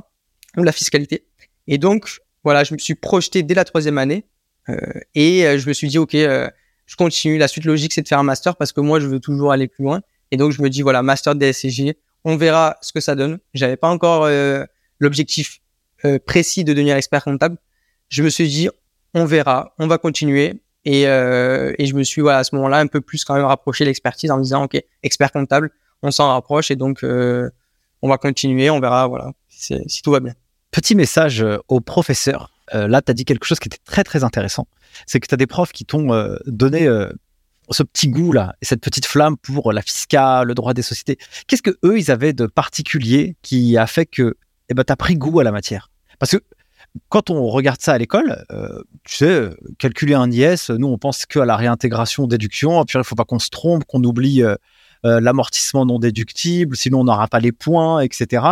[0.55, 1.25] ou la fiscalité.
[1.67, 4.25] Et donc voilà, je me suis projeté dès la troisième année
[5.15, 7.37] et je me suis dit ok, je continue.
[7.37, 9.67] La suite logique, c'est de faire un master parce que moi, je veux toujours aller
[9.67, 10.01] plus loin.
[10.31, 13.39] Et donc je me dis voilà, master DSCG, on verra ce que ça donne.
[13.53, 14.29] J'avais pas encore
[14.99, 15.61] l'objectif
[16.25, 17.57] précis de devenir expert comptable.
[18.09, 18.69] Je me suis dit,
[19.13, 20.61] on verra, on va continuer.
[20.83, 23.85] Et, euh, et je me suis à ce moment-là un peu plus quand même rapproché
[23.85, 25.71] l'expertise en me disant, OK, expert comptable,
[26.01, 27.51] on s'en rapproche et donc euh,
[28.01, 30.33] on va continuer, on verra voilà, si tout va bien.
[30.71, 32.51] Petit message euh, aux professeurs.
[32.73, 34.67] là, tu as dit quelque chose qui était très très intéressant.
[35.05, 36.87] C'est que tu as des profs qui t'ont donné
[37.69, 41.17] ce petit goût là et cette petite flamme pour la fiscale, le droit des sociétés.
[41.47, 44.37] Qu'est-ce que eux ils avaient de particulier qui a fait que
[44.69, 45.91] eh ben, tu as pris goût à la matière?
[46.19, 46.37] Parce que
[47.09, 49.49] quand on regarde ça à l'école, euh, tu sais,
[49.79, 52.83] calculer un IS, nous on pense que à la réintégration, déduction.
[52.85, 54.55] Puis il faut pas qu'on se trompe, qu'on oublie euh,
[55.05, 58.45] euh, l'amortissement non déductible, sinon on n'aura pas les points, etc.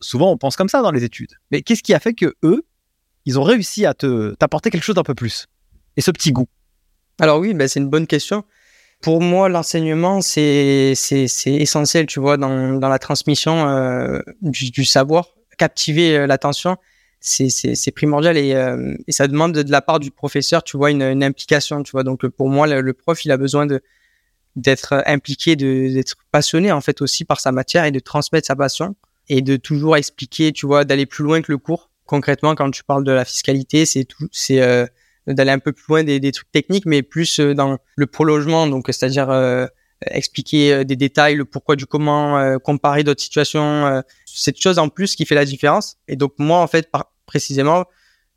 [0.00, 1.34] Souvent on pense comme ça dans les études.
[1.50, 2.64] Mais qu'est-ce qui a fait que eux,
[3.26, 5.46] ils ont réussi à te t'apporter quelque chose d'un peu plus?
[5.96, 6.48] Et ce petit goût?
[7.20, 8.44] Alors oui, ben c'est une bonne question.
[9.00, 10.94] Pour moi, l'enseignement, c'est
[11.46, 15.28] essentiel, tu vois, dans, dans la transmission du savoir,
[15.58, 16.78] captiver l'attention
[17.24, 21.02] c'est primordial et, euh, et, ça demande de, la part du professeur, tu vois, une,
[21.02, 22.04] une implication, tu vois.
[22.04, 23.80] Donc pour moi, le, prof, il a besoin de
[24.56, 28.94] d'être impliqué, d'être passionné en fait aussi par sa matière et de transmettre sa passion
[29.28, 31.90] et de toujours expliquer, tu vois, d'aller plus loin que le cours.
[32.04, 34.86] Concrètement, quand tu parles de la fiscalité, c'est tout, c'est euh,
[35.26, 38.68] d'aller un peu plus loin des, des, trucs techniques, mais plus euh, dans le prolongement,
[38.68, 39.30] donc c'est-à-dire
[40.06, 44.02] expliquer des détails, le pourquoi du comment, comparer d'autres situations.
[44.26, 45.96] cette chose en plus qui fait la différence.
[46.06, 46.90] Et donc moi, en fait,
[47.26, 47.84] précisément,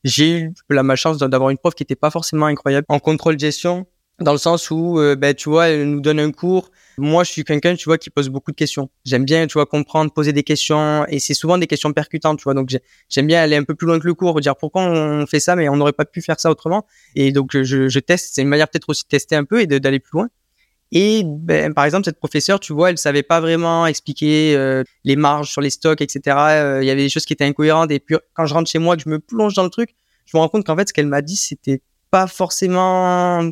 [0.03, 3.87] j'ai eu la malchance d'avoir une prof qui n'était pas forcément incroyable en contrôle gestion,
[4.19, 7.43] dans le sens où, ben, tu vois, elle nous donne un cours moi, je suis
[7.43, 8.89] quelqu'un, tu vois, qui pose beaucoup de questions.
[9.05, 12.43] J'aime bien, tu vois, comprendre, poser des questions, et c'est souvent des questions percutantes, tu
[12.43, 12.55] vois.
[12.55, 12.75] Donc,
[13.09, 15.55] j'aime bien aller un peu plus loin que le cours, dire pourquoi on fait ça,
[15.55, 16.87] mais on n'aurait pas pu faire ça autrement.
[17.15, 18.33] Et donc, je, je teste.
[18.33, 20.27] C'est une manière peut-être aussi de tester un peu et d'aller plus loin.
[20.91, 25.15] Et ben, par exemple, cette professeure, tu vois, elle savait pas vraiment expliquer euh, les
[25.15, 26.37] marges sur les stocks, etc.
[26.37, 27.91] Euh, il y avait des choses qui étaient incohérentes.
[27.91, 29.95] Et puis, quand je rentre chez moi, que je me plonge dans le truc,
[30.25, 33.49] je me rends compte qu'en fait, ce qu'elle m'a dit, c'était pas forcément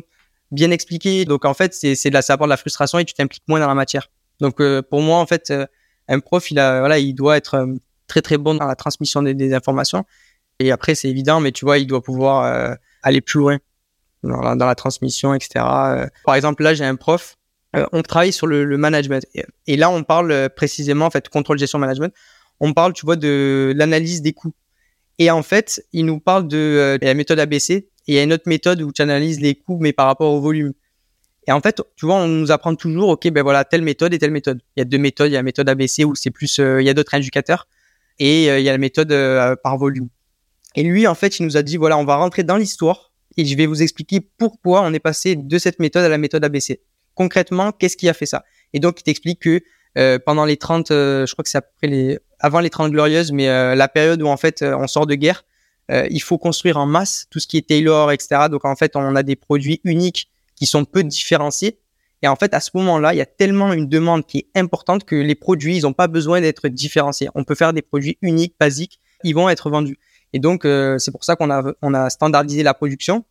[0.50, 1.24] bien expliqué.
[1.24, 3.60] Donc en fait, c'est de la ça apporte de la frustration et tu t'impliques moins
[3.60, 4.08] dans la matière.
[4.40, 5.66] Donc euh, pour moi en fait, euh,
[6.08, 7.74] un prof il a voilà, il doit être euh,
[8.06, 10.04] très très bon dans la transmission des, informations.
[10.58, 13.58] Et après c'est évident, mais tu vois, il doit pouvoir aller plus loin
[14.26, 15.64] dans la, transmission, etc.
[16.24, 17.36] par exemple là j'ai un prof.
[17.92, 19.26] on travaille sur le, management
[19.66, 22.12] et, là on parle précisément en fait contrôle gestion management.
[22.60, 24.54] On parle tu vois de l'analyse des coûts.
[25.18, 28.32] Et en fait, il nous parle de la méthode ABC et il y a une
[28.32, 30.72] autre méthode où tu analyses les coûts, mais par rapport au volume.
[31.46, 34.18] Et en fait, tu vois, on nous apprend toujours, OK, ben voilà, telle méthode et
[34.18, 34.60] telle méthode.
[34.76, 35.28] Il y a deux méthodes.
[35.28, 37.68] Il y a la méthode ABC où c'est plus, euh, il y a d'autres indicateurs.
[38.18, 40.08] Et euh, il y a la méthode euh, par volume.
[40.74, 43.05] Et lui, en fait, il nous a dit, voilà, on va rentrer dans l'histoire
[43.36, 46.44] et je vais vous expliquer pourquoi on est passé de cette méthode à la méthode
[46.44, 46.80] ABC.
[47.14, 48.44] Concrètement, qu'est-ce qui a fait ça?
[48.72, 49.60] Et donc, il t'explique que
[50.26, 53.88] pendant les 30, je crois que c'est après les, avant les 30 glorieuses, mais la
[53.88, 55.44] période où en fait on sort de guerre,
[55.90, 58.46] euh, il faut construire en masse tout ce qui est Taylor, etc.
[58.50, 61.78] Donc en fait, on a des produits uniques qui sont peu différenciés.
[62.22, 65.04] Et en fait, à ce moment-là, il y a tellement une demande qui est importante
[65.04, 67.28] que les produits, ils n'ont pas besoin d'être différenciés.
[67.34, 69.98] On peut faire des produits uniques, basiques, ils vont être vendus.
[70.36, 73.24] Et donc, euh, c'est pour ça qu'on a, on a standardisé la production.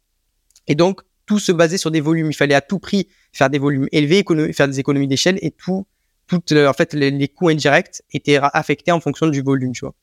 [0.65, 2.31] Et donc, tout se basait sur des volumes.
[2.31, 5.85] Il fallait à tout prix faire des volumes élevés, faire des économies d'échelle et tout,
[6.25, 9.93] tout, euh, en fait, les, coûts indirects étaient affectés en fonction du volume, tu vois.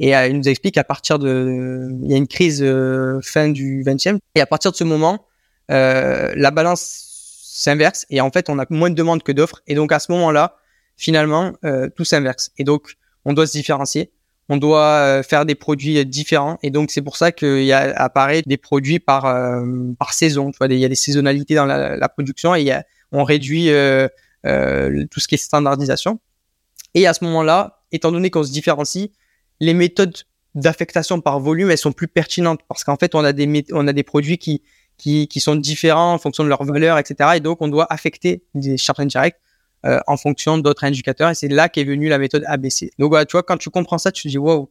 [0.00, 3.50] Et euh, il nous explique qu'à partir de, il y a une crise euh, fin
[3.50, 5.26] du 20e, et à partir de ce moment,
[5.70, 7.04] euh, la balance
[7.44, 10.10] s'inverse, et en fait, on a moins de demandes que d'offres, et donc à ce
[10.10, 10.56] moment-là,
[10.96, 11.52] finalement,
[11.94, 12.50] tout s'inverse.
[12.58, 14.10] Et donc, on doit se différencier,
[14.48, 18.42] on doit faire des produits différents, et donc c'est pour ça qu'il y a apparaît
[18.46, 19.22] des produits par
[19.98, 20.50] par saison.
[20.50, 23.24] Tu vois, il y a des saisonnalités dans la, la production, et y a, on
[23.24, 26.20] réduit tout ce qui est standardisation.
[26.94, 29.10] Et à ce moment-là, étant donné qu'on se différencie,
[29.60, 30.16] les méthodes
[30.54, 33.92] d'affectation par volume, elles sont plus pertinentes parce qu'en fait, on a des, on a
[33.92, 34.62] des produits qui,
[34.96, 37.32] qui, qui sont différents en fonction de leur valeur, etc.
[37.36, 39.38] Et donc, on doit affecter des charges indirectes
[39.86, 41.30] euh, en fonction d'autres indicateurs.
[41.30, 42.90] Et c'est là qu'est venue la méthode ABC.
[42.98, 44.70] Donc, voilà, tu vois, quand tu comprends ça, tu te dis, wow,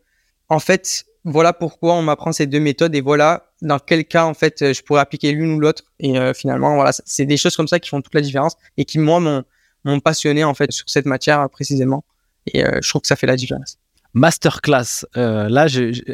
[0.50, 4.34] en fait, voilà pourquoi on m'apprend ces deux méthodes et voilà dans quel cas, en
[4.34, 5.84] fait, je pourrais appliquer l'une ou l'autre.
[6.00, 8.86] Et euh, finalement, voilà, c'est des choses comme ça qui font toute la différence et
[8.86, 12.06] qui, moi, m'ont passionné, en fait, sur cette matière précisément.
[12.54, 13.78] Et euh, je trouve que ça fait la différence
[14.17, 15.06] masterclass.
[15.15, 15.67] Euh, là,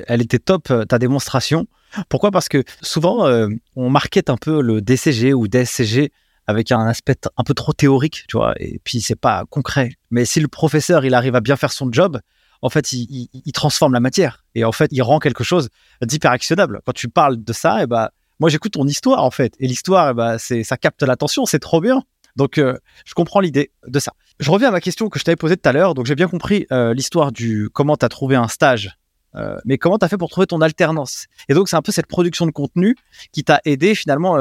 [0.07, 1.67] elle était top, euh, ta démonstration.
[2.09, 2.31] Pourquoi?
[2.31, 6.11] Parce que souvent, euh, on marquette un peu le DCG ou DSCG
[6.47, 9.91] avec un aspect un peu trop théorique, tu vois, et puis c'est pas concret.
[10.11, 12.19] Mais si le professeur, il arrive à bien faire son job,
[12.61, 15.69] en fait, il, transforme la matière et en fait, il rend quelque chose
[16.01, 16.81] d'hyper actionnable.
[16.85, 19.53] Quand tu parles de ça, et eh ben, moi, j'écoute ton histoire, en fait.
[19.59, 22.03] Et l'histoire, eh c'est, ça capte l'attention, c'est trop bien.
[22.35, 24.13] Donc, euh, je comprends l'idée de ça.
[24.39, 25.93] Je reviens à ma question que je t'avais posée tout à l'heure.
[25.93, 28.97] Donc, j'ai bien compris euh, l'histoire du comment tu as trouvé un stage,
[29.35, 31.27] euh, mais comment tu as fait pour trouver ton alternance?
[31.49, 32.95] Et donc, c'est un peu cette production de contenu
[33.33, 34.37] qui t'a aidé finalement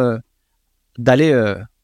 [0.97, 1.33] d'aller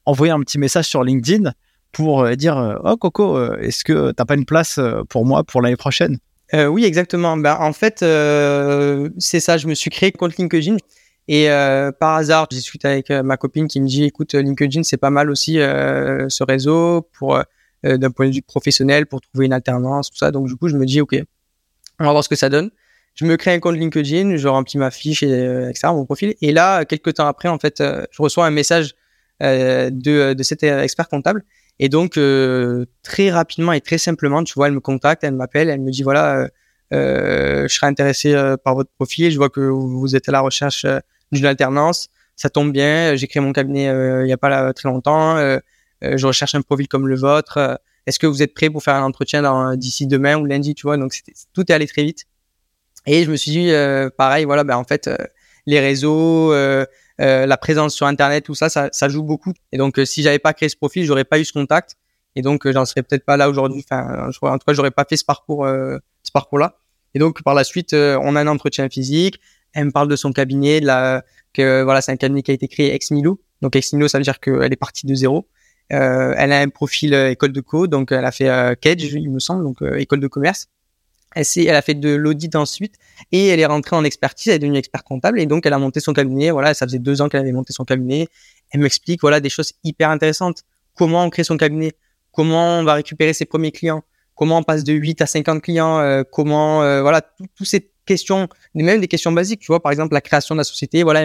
[0.09, 1.53] envoyer un petit message sur LinkedIn
[1.93, 6.19] pour dire Oh, Coco, est-ce que t'as pas une place pour moi pour l'année prochaine?
[6.53, 7.37] Oui, exactement.
[7.37, 7.99] Ben, en fait,
[9.19, 9.57] c'est ça.
[9.59, 10.77] Je me suis créé compte LinkedIn.
[11.29, 14.83] Et euh, par hasard, j'ai discuté avec euh, ma copine qui me dit, écoute, LinkedIn,
[14.83, 17.41] c'est pas mal aussi euh, ce réseau pour
[17.85, 20.33] d'un point de vue professionnel, pour trouver une alternance, tout ça.
[20.33, 21.17] Donc du coup, je me dis, ok,
[22.01, 22.71] on va voir ce que ça donne.
[23.15, 25.93] Je me crée un compte LinkedIn, je remplis ma fiche et etc.
[25.93, 26.35] mon profil.
[26.41, 28.95] Et là, quelques temps après, en fait, je reçois un message
[29.41, 31.45] de, de cet expert comptable.
[31.79, 32.19] Et donc
[33.03, 36.03] très rapidement et très simplement, tu vois, elle me contacte, elle m'appelle, elle me dit
[36.03, 36.49] voilà,
[36.91, 40.87] je serais intéressé par votre profil, je vois que vous êtes à la recherche
[41.33, 42.09] d'une alternance.
[42.39, 45.37] Ça tombe bien, j'ai créé mon cabinet euh, il n'y a pas très longtemps.
[45.37, 45.59] Euh,
[46.05, 47.81] euh, je recherche un profil comme le vôtre.
[48.07, 50.97] Est-ce que vous êtes prêt pour faire un entretien d'ici demain ou lundi, tu vois?
[50.97, 51.13] Donc
[51.53, 52.27] tout est allé très vite.
[53.07, 53.73] Et je me suis dit,
[54.17, 55.11] pareil, voilà, ben en fait,
[55.67, 56.55] les réseaux,
[57.19, 59.53] la présence sur Internet, tout ça, ça, ça joue beaucoup.
[59.73, 61.97] Et donc, si j'avais pas créé ce profil, j'aurais pas eu ce contact.
[62.37, 63.85] Et donc, j'en serais peut-être pas là aujourd'hui.
[63.91, 66.77] Enfin, en tout cas, j'aurais pas fait ce parcours, ce parcours-là.
[67.15, 69.41] Et donc, par la suite, on a un entretien physique
[69.75, 72.55] elle me parle de son cabinet, de la, que voilà, c'est un cabinet qui a
[72.55, 73.41] été créé ex nihilo.
[73.63, 75.49] Donc ex nihilo, ça veut dire qu'elle est partie de zéro.
[75.93, 79.05] Euh, elle a un profil euh, école de co, donc elle a fait euh, Cage,
[79.05, 80.69] il me semble, donc école de commerce.
[81.35, 82.95] Elle, elle a fait de l'audit ensuite
[83.33, 85.79] et elle est rentrée en expertise, elle est devenue expert comptable et donc elle a
[85.79, 86.51] monté son cabinet.
[86.51, 88.29] Voilà, ça faisait deux ans qu'elle avait monté son cabinet.
[88.71, 90.65] Elle m'explique voilà des choses hyper intéressantes.
[90.95, 91.93] Comment on crée son cabinet,
[92.33, 94.03] comment on va récupérer ses premiers clients,
[94.35, 97.23] comment on passe de 8 à 50 clients, comment voilà
[97.55, 100.65] tous ces questions, même des questions basiques, tu vois, par exemple la création de la
[100.65, 101.23] société, voilà,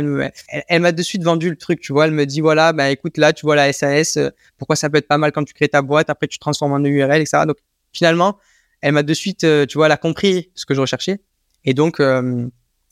[0.67, 3.17] elle, m'a de suite vendu le truc, tu vois, elle me dit voilà, bah écoute
[3.17, 5.69] là, tu vois la SAS, euh, pourquoi ça peut être pas mal quand tu crées
[5.69, 7.43] ta boîte, après tu transformes en URL, etc.
[7.47, 7.57] Donc
[7.93, 8.37] finalement,
[8.83, 11.21] elle m'a de suite, euh, tu vois, elle a compris ce que je recherchais,
[11.63, 12.47] et donc euh,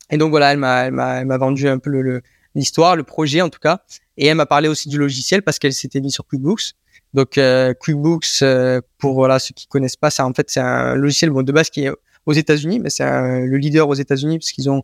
[0.10, 2.21] et donc voilà, elle m'a elle m'a vendu un peu
[2.56, 3.82] l'histoire, le, projet en tout cas,
[4.17, 6.73] et elle m'a parlé aussi du logiciel parce qu'elle s'était mise sur QuickBooks.
[7.13, 7.38] Donc
[7.82, 8.43] QuickBooks,
[8.97, 11.69] pour voilà ceux qui connaissent pas, c'est en fait c'est un logiciel bon, de base
[11.69, 11.91] qui est
[12.25, 14.84] aux États-Unis, mais c'est le leader aux États-Unis parce qu'ils ont,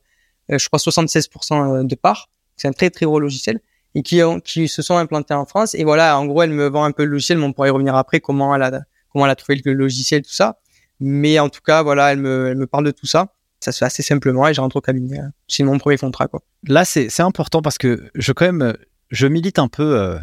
[0.52, 2.30] euh, je crois, 76% euh, de parts.
[2.56, 3.60] C'est un très très gros logiciel
[3.96, 5.76] et qui, ont, qui se sont implantés en France.
[5.76, 7.72] Et voilà, en gros, elle me vend un peu le logiciel, mais on pourrait y
[7.72, 10.60] revenir après comment elle a comment elle a trouvé le logiciel, tout ça.
[11.00, 13.34] Mais en tout cas, voilà, elle me, elle me parle de tout ça.
[13.60, 15.20] Ça se fait assez simplement et j'ai rentré au cabinet.
[15.48, 16.42] C'est mon premier contrat, quoi.
[16.68, 18.76] Là, c'est important parce que je quand même,
[19.10, 20.00] je milite un peu.
[20.00, 20.18] Euh,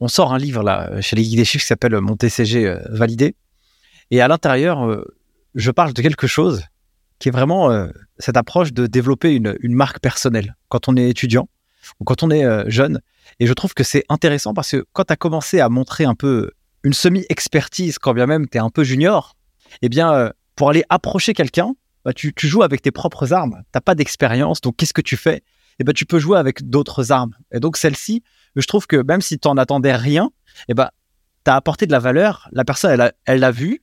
[0.00, 3.34] on sort un livre là chez les guides des chiffres qui s'appelle Mon TCG validé.
[4.10, 5.04] Et à l'intérieur,
[5.54, 6.62] je parle de quelque chose
[7.22, 7.86] qui est vraiment euh,
[8.18, 11.48] cette approche de développer une, marque personnelle quand on est étudiant
[12.00, 13.00] ou quand on est euh, jeune.
[13.38, 16.16] Et je trouve que c'est intéressant parce que quand tu as commencé à montrer un
[16.16, 16.50] peu
[16.82, 19.36] une semi-expertise, quand bien même tu es un peu junior,
[19.80, 23.62] eh bien, euh, pour aller approcher quelqu'un, bah, tu, joues avec tes propres armes.
[23.72, 25.42] Tu pas d'expérience, donc qu'est-ce que tu fais?
[25.78, 27.34] Eh ben, Tu peux jouer avec d'autres armes.
[27.52, 28.22] Et donc celle-ci,
[28.56, 30.30] je trouve que même si tu n'en attendais rien,
[30.68, 30.90] eh ben,
[31.44, 32.48] tu as apporté de la valeur.
[32.52, 33.82] La personne, elle l'a elle vu,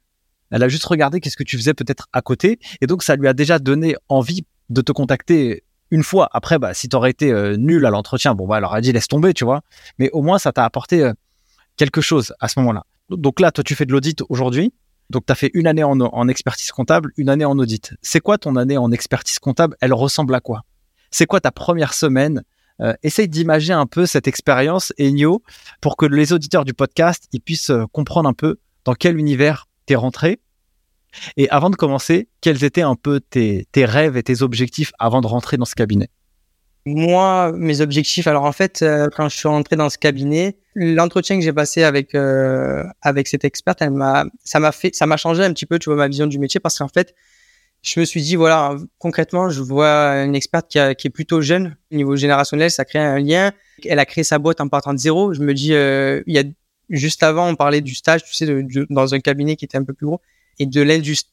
[0.51, 2.59] elle a juste regardé qu'est-ce que tu faisais peut-être à côté.
[2.81, 6.29] Et donc, ça lui a déjà donné envie de te contacter une fois.
[6.31, 8.91] Après, bah, si tu aurais été euh, nul à l'entretien, bon, bah, elle aurait dit
[8.91, 9.61] laisse tomber, tu vois.
[9.97, 11.13] Mais au moins, ça t'a apporté euh,
[11.77, 12.83] quelque chose à ce moment-là.
[13.09, 14.73] Donc là, toi, tu fais de l'audit aujourd'hui.
[15.09, 17.93] Donc, tu as fait une année en, expertise comptable, une année en audit.
[18.01, 19.75] C'est quoi ton année en expertise comptable?
[19.81, 20.63] Elle ressemble à quoi?
[21.11, 22.43] C'est quoi ta première semaine?
[22.81, 25.41] Euh, Essaye d'imager un peu cette expérience, Enio,
[25.81, 30.39] pour que les auditeurs du podcast ils puissent comprendre un peu dans quel univers rentré.
[31.37, 35.27] Et avant de commencer, quels étaient un peu tes, rêves et tes objectifs avant de
[35.27, 36.09] rentrer dans ce cabinet?
[36.95, 41.37] Moi, mes objectifs, alors en fait, euh, quand je suis rentré dans ce cabinet, l'entretien
[41.37, 45.17] que j'ai passé avec euh, avec cette experte, elle m'a, ça m'a fait, ça m'a
[45.17, 47.13] changé un petit peu, tu vois, ma vision du métier, parce qu'en fait,
[47.81, 51.95] je me suis dit, voilà, concrètement, je vois une experte qui, est plutôt jeune, au
[51.95, 53.51] niveau générationnel, ça crée un lien.
[53.85, 55.33] Elle a créé sa boîte en partant de zéro.
[55.33, 56.43] Je me dis, euh, il y a
[56.89, 58.47] juste avant, on parlait du stage, tu sais,
[58.89, 60.21] dans un cabinet qui était un peu plus gros
[60.59, 60.83] et de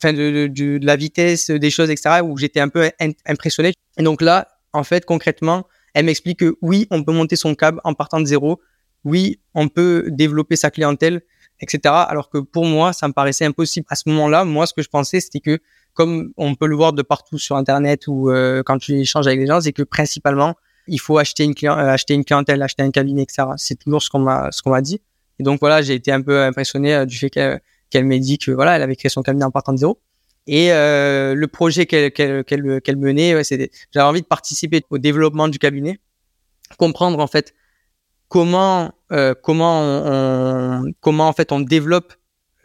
[0.00, 2.90] fin de, de, de, la vitesse des choses, etc., où j'étais un peu
[3.26, 3.72] impressionné.
[3.98, 7.80] Et donc là, en fait, concrètement, elle m'explique que oui, on peut monter son câble
[7.84, 8.60] en partant de zéro.
[9.04, 11.22] Oui, on peut développer sa clientèle,
[11.60, 11.80] etc.
[11.84, 13.86] Alors que pour moi, ça me paraissait impossible.
[13.88, 15.58] À ce moment-là, moi, ce que je pensais, c'était que
[15.94, 19.40] comme on peut le voir de partout sur Internet ou euh, quand tu échanges avec
[19.40, 20.54] les gens, c'est que principalement,
[20.86, 23.48] il faut acheter une, client, euh, acheter une clientèle, acheter un cabinet, etc.
[23.56, 25.00] C'est toujours ce qu'on m'a, ce qu'on m'a dit.
[25.38, 28.36] Et donc voilà, j'ai été un peu impressionné euh, du fait qu'elle qu'elle m'ait dit
[28.36, 29.98] que voilà, elle avait créé son cabinet en partant de zéro.
[30.46, 34.82] Et euh, le projet qu'elle qu'elle qu'elle qu'elle menait, ouais, c'était j'avais envie de participer
[34.90, 35.98] au développement du cabinet,
[36.78, 37.54] comprendre en fait
[38.28, 42.14] comment euh, comment on, comment en fait on développe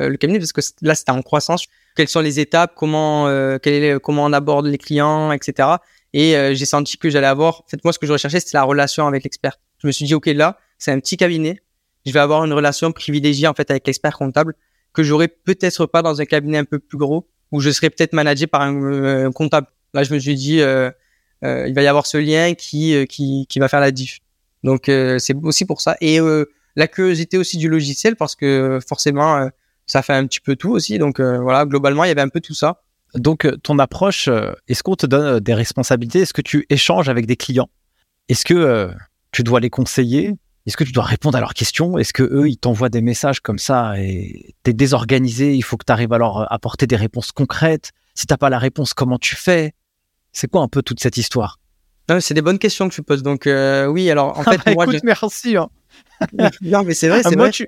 [0.02, 1.66] euh, le cabinet parce que là c'était en croissance.
[1.96, 5.70] Quelles sont les étapes, comment euh, quel comment on aborde les clients, etc.
[6.14, 7.62] Et j'ai senti que j'allais avoir.
[7.62, 9.58] En fait, moi, ce que je recherchais, c'était la relation avec l'expert.
[9.78, 11.62] Je me suis dit, ok, là, c'est un petit cabinet
[12.06, 14.56] je vais avoir une relation privilégiée en fait avec l'expert comptable
[14.94, 18.14] que j'aurais peut-être pas dans un cabinet un peu plus gros où je serais peut-être
[18.14, 19.68] managé par un, euh, comptable.
[19.94, 20.90] Là, je me suis dit, euh,
[21.44, 24.20] euh, il va y avoir ce lien qui euh, qui, qui va faire la diff.
[24.64, 26.20] Donc c'est aussi pour ça et
[26.76, 29.50] la curiosité aussi du logiciel parce que forcément
[29.88, 31.00] ça fait un petit peu tout aussi.
[31.00, 32.84] Donc voilà, globalement, il y avait un peu tout ça.
[33.16, 34.30] Donc ton approche,
[34.68, 36.20] est-ce qu'on te donne des responsabilités?
[36.20, 37.72] Est-ce que tu échanges avec des clients?
[38.30, 38.92] Est-ce que
[39.32, 40.36] tu dois les conseiller?
[40.68, 41.98] Est-ce que tu dois répondre à leurs questions?
[41.98, 45.86] Est-ce que eux, ils t'envoient des messages comme ça et t'es désorganisé Il faut que
[45.86, 47.92] tu arrives à leur apporter des réponses concrètes?
[48.14, 49.74] Si t'as pas la réponse, comment tu fais?
[50.34, 51.60] C'est quoi un peu toute cette histoire?
[52.20, 53.24] C'est des bonnes questions que tu poses.
[53.24, 55.56] Donc euh, oui, alors en fait, bah, moi, écoute, merci.
[55.56, 55.70] Hein.
[56.62, 57.52] non, mais c'est vrai, c'est moi, vrai.
[57.52, 57.68] Tu...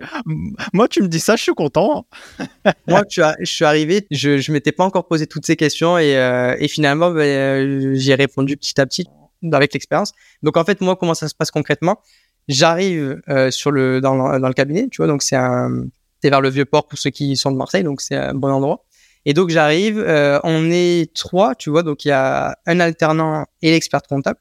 [0.74, 2.06] Moi, tu me dis ça, je suis content.
[2.88, 6.56] moi, je suis arrivé, je, je m'étais pas encore posé toutes ces questions et, euh,
[6.60, 9.08] et finalement, ben, euh, j'y ai répondu petit à petit
[9.52, 10.14] avec l'expérience.
[10.42, 12.00] Donc en fait, moi, comment ça se passe concrètement?
[12.48, 15.86] J'arrive euh, sur le dans, le dans le cabinet, tu vois, donc c'est un
[16.22, 18.50] c'est vers le vieux port pour ceux qui sont de Marseille, donc c'est un bon
[18.50, 18.86] endroit.
[19.26, 23.46] Et donc j'arrive, euh, on est trois, tu vois, donc il y a un alternant
[23.62, 24.40] et l'expert comptable.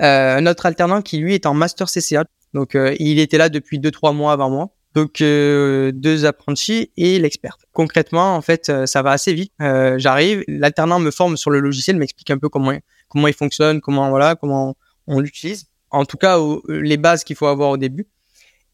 [0.00, 3.48] Euh, un autre alternant qui lui est en master CCA, donc euh, il était là
[3.48, 4.70] depuis deux trois mois avant moi.
[4.94, 7.62] donc deux apprentis et l'experte.
[7.72, 9.52] Concrètement, en fait, ça va assez vite.
[9.58, 12.72] J'arrive, l'alternant me forme sur le logiciel, m'explique un peu comment
[13.08, 15.71] comment il fonctionne, comment voilà, comment on l'utilise.
[15.92, 18.08] En tout cas, les bases qu'il faut avoir au début.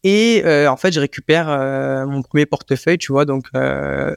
[0.03, 1.47] Et en fait, je récupère
[2.07, 3.25] mon premier portefeuille, tu vois.
[3.25, 3.45] Donc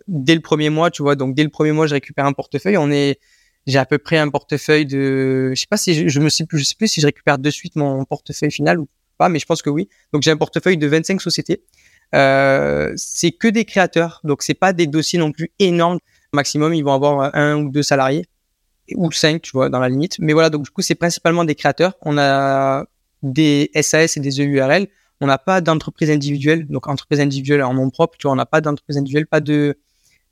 [0.08, 1.16] dès le premier mois, tu vois.
[1.16, 2.76] Donc dès le premier mois, je récupère un portefeuille.
[2.78, 3.18] On est
[3.66, 6.46] j'ai à peu près un portefeuille de, je sais pas si je, je me sais
[6.46, 8.88] plus, je sais plus si je récupère de suite mon portefeuille final ou
[9.18, 9.88] pas, mais je pense que oui.
[10.12, 11.62] Donc j'ai un portefeuille de 25 sociétés.
[12.14, 15.98] Euh, c'est que des créateurs, donc c'est pas des dossiers non plus énormes.
[16.32, 18.26] Maximum, ils vont avoir un ou deux salariés
[18.94, 20.18] ou cinq, tu vois, dans la limite.
[20.18, 21.94] Mais voilà, donc du coup, c'est principalement des créateurs.
[22.02, 22.84] On a
[23.22, 24.86] des SAS et des EURL.
[25.20, 28.16] On n'a pas d'entreprise individuelle, donc entreprise individuelle en nom propre.
[28.18, 29.78] Tu vois, on n'a pas d'entreprise individuelle, pas de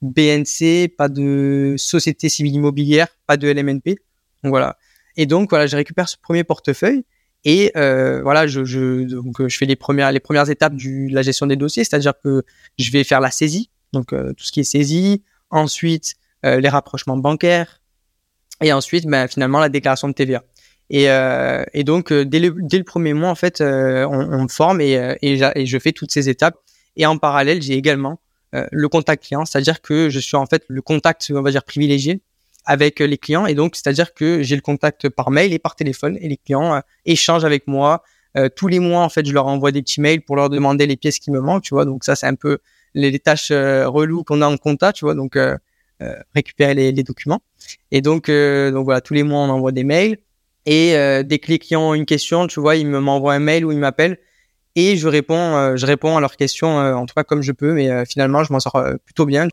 [0.03, 3.98] BNC, pas de société civile immobilière, pas de LMNP.
[4.42, 4.76] Donc voilà.
[5.16, 7.05] Et donc voilà, je récupère ce premier portefeuille
[7.44, 11.22] et euh, voilà, je, je, donc, je fais les premières, les premières étapes de la
[11.22, 12.42] gestion des dossiers, c'est-à-dire que
[12.79, 16.68] je vais faire la saisie, donc euh, tout ce qui est saisie, ensuite euh, les
[16.68, 17.81] rapprochements bancaires
[18.62, 20.44] et ensuite ben, finalement la déclaration de TVA.
[20.90, 24.48] Et, euh, et donc dès le, dès le premier mois en fait, on, on, me
[24.48, 26.57] forme et, et, et je fais toutes ces étapes.
[26.96, 28.20] Et en parallèle, j'ai également
[28.55, 31.62] euh, le contact client, c'est-à-dire que je suis en fait le contact, on va dire,
[31.62, 32.20] privilégié
[32.64, 33.46] avec les clients.
[33.46, 36.74] Et donc, c'est-à-dire que j'ai le contact par mail et par téléphone et les clients
[36.74, 38.03] euh, échangent avec moi.
[38.37, 40.87] Euh, tous les mois, en fait, je leur envoie des petits mails pour leur demander
[40.87, 41.85] les pièces qui me manquent, tu vois.
[41.85, 42.59] Donc ça, c'est un peu
[42.94, 45.14] les, tâches reloues qu'on a en compta, tu vois.
[45.14, 45.38] Donc
[46.35, 47.40] récupérer les, les, documents.
[47.90, 50.18] Et donc, donc voilà, tous les mois, on envoie des mails.
[50.66, 50.92] Et
[51.25, 54.18] dès que les ont une question, tu vois, ils m'envoient un mail ou ils m'appellent
[54.77, 57.53] et je réponds, euh, je réponds à leurs questions euh, en tout cas comme je
[57.53, 59.49] peux, mais euh, finalement je m'en sors plutôt bien.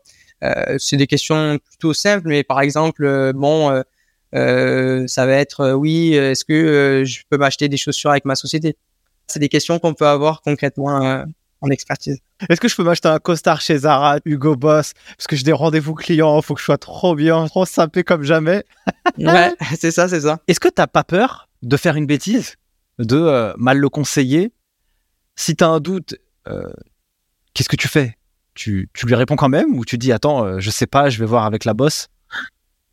[0.78, 3.82] c'est des questions plutôt simples, mais par exemple, bon,
[4.32, 8.76] ça va être oui, est-ce que je peux m'acheter des chaussures avec ma société?
[9.26, 11.24] C'est des questions qu'on peut avoir concrètement
[11.60, 12.18] en expertise.
[12.48, 14.92] Est-ce que je peux m'acheter un costard chez Zara, Hugo Boss?
[15.16, 18.04] Parce que j'ai des rendez-vous clients, il faut que je sois trop bien, trop sapé
[18.04, 18.64] comme jamais.
[19.18, 20.40] ouais, c'est ça, c'est ça.
[20.46, 22.56] Est-ce que tu n'as pas peur de faire une bêtise,
[22.98, 24.52] de mal le conseiller?
[25.36, 26.16] Si tu as un doute,
[26.48, 26.72] euh,
[27.54, 28.16] qu'est-ce que tu fais?
[28.54, 31.26] Tu, lui réponds quand même ou tu dis attends, euh, je sais pas, je vais
[31.26, 32.08] voir avec la bosse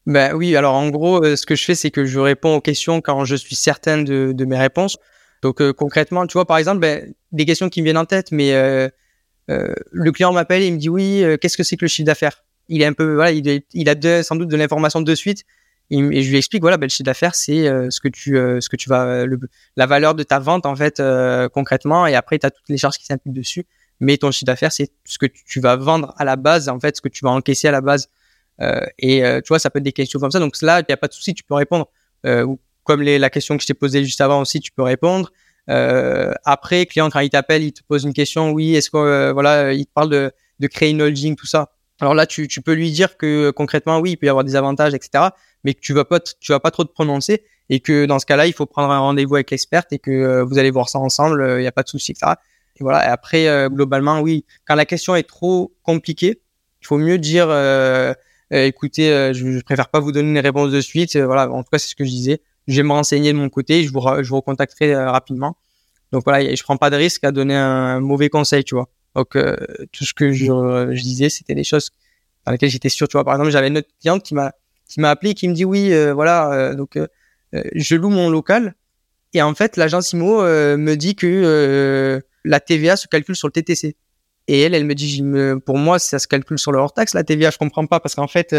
[0.05, 2.61] Ben oui, alors en gros, euh, ce que je fais, c'est que je réponds aux
[2.61, 4.97] questions quand je suis certain de, mes réponses.
[5.45, 8.51] Donc concrètement, tu vois, par exemple, ben, des questions qui me viennent en tête, mais
[9.47, 12.43] le client m'appelle et il me dit oui, qu'est-ce que c'est que le chiffre d'affaires?
[12.67, 15.45] Il est un peu, voilà, il, a sans doute de l'information de suite.
[15.91, 18.59] Et je lui explique voilà ben, le chiffre d'affaires c'est euh, ce que tu euh,
[18.59, 19.23] ce que tu vas
[19.75, 22.07] la valeur de ta vente en fait euh, concrètement.
[22.07, 23.67] Et après tu as toutes les charges qui s'impliquent dessus.
[23.99, 26.97] Mais ton chiffre d'affaires c'est ce que tu, vas vendre à la base en fait
[26.97, 28.09] ce que tu vas encaisser à la base.
[28.97, 30.39] Et tu vois ça peut être des questions comme ça.
[30.39, 31.87] Donc là il y a pas de souci tu peux répondre
[32.85, 35.31] comme les, la question que je t'ai posée juste avant aussi tu peux répondre
[35.67, 39.85] après client quand il t'appelle il te pose une question oui est-ce que voilà il
[39.85, 41.71] te parle de de créer une holding tout ça
[42.01, 44.57] alors là, tu, tu, peux lui dire que concrètement, oui, il peut y avoir des
[44.57, 45.29] avantages, etc
[45.65, 48.25] mais que tu vas pas, tu vas pas trop te prononcer et que dans ce
[48.27, 50.99] cas-là, il faut prendre un rendez-vous avec l'experte et que euh, vous allez voir ça
[50.99, 52.33] ensemble, il euh, n'y a pas de souci, etc.
[52.77, 53.03] Et voilà.
[53.05, 56.41] Et après, euh, globalement, oui, quand la question est trop compliquée,
[56.81, 57.45] il faut mieux dire,
[58.51, 61.17] écoutez, je, je, préfère pas vous donner une réponse de suite.
[61.17, 61.49] voilà.
[61.49, 62.41] En tout cas, c'est ce que je disais.
[62.67, 65.57] Je vais me renseigner de mon côté, je vous, je vous recontacterai rapidement.
[66.11, 68.89] Donc voilà, je prends pas de risque à donner un mauvais conseil, tu vois.
[69.15, 69.37] Donc
[69.91, 71.91] tout ce que je, je disais, c'était des choses
[72.45, 73.07] dans lesquelles j'étais sûr.
[73.07, 74.53] Tu vois, par exemple, j'avais une autre cliente qui m'a
[74.87, 77.07] qui m'a appelé qui me dit oui, euh, voilà, euh, donc euh,
[77.73, 78.75] je loue mon local.
[79.33, 83.97] Et en fait, l'agence IMO me dit que la TVA se calcule sur le TTC.
[84.47, 85.21] Et elle, elle me dit,
[85.65, 88.27] pour moi, ça se calcule sur le hors-taxe, la TVA, je comprends pas, parce qu'en
[88.27, 88.55] fait,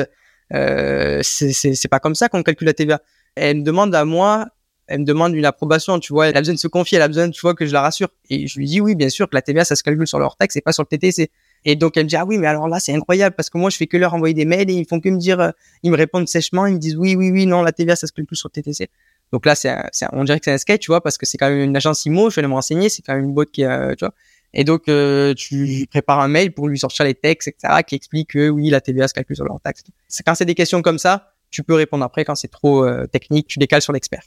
[0.53, 3.01] euh, c'est pas comme ça qu'on calcule la TVA.
[3.37, 4.47] Elle me demande à moi,
[4.87, 7.09] elle me demande une approbation, tu vois, elle a besoin de se confier, elle a
[7.09, 8.09] besoin, tu vois, que je la rassure.
[8.31, 10.25] Et je lui dis, oui, bien sûr, que la TVA, ça se calcule sur le
[10.25, 11.31] hors-taxe et pas sur le TTC.
[11.65, 13.71] Et donc elle me dit ah oui mais alors là c'est incroyable parce que moi
[13.71, 15.51] je fais que leur envoyer des mails et ils font que me dire, euh,
[15.83, 18.13] ils me répondent sèchement, ils me disent oui oui oui non la TVA ça se
[18.13, 18.89] calcule sur TTC.
[19.33, 19.75] Donc là c'est,
[20.13, 22.07] on dirait que c'est un skate tu vois parce que c'est quand même une agence
[22.07, 24.15] IMO, je vais me renseigner, c'est quand même une boîte qui a, tu vois.
[24.55, 28.31] Et donc euh, tu prépares un mail pour lui sortir les textes etc qui expliquent
[28.31, 29.83] que oui la TVA se calcule sur leur taxe.
[30.07, 33.07] C'est quand c'est des questions comme ça tu peux répondre après quand c'est trop euh,
[33.07, 34.23] technique tu décales sur l'expert.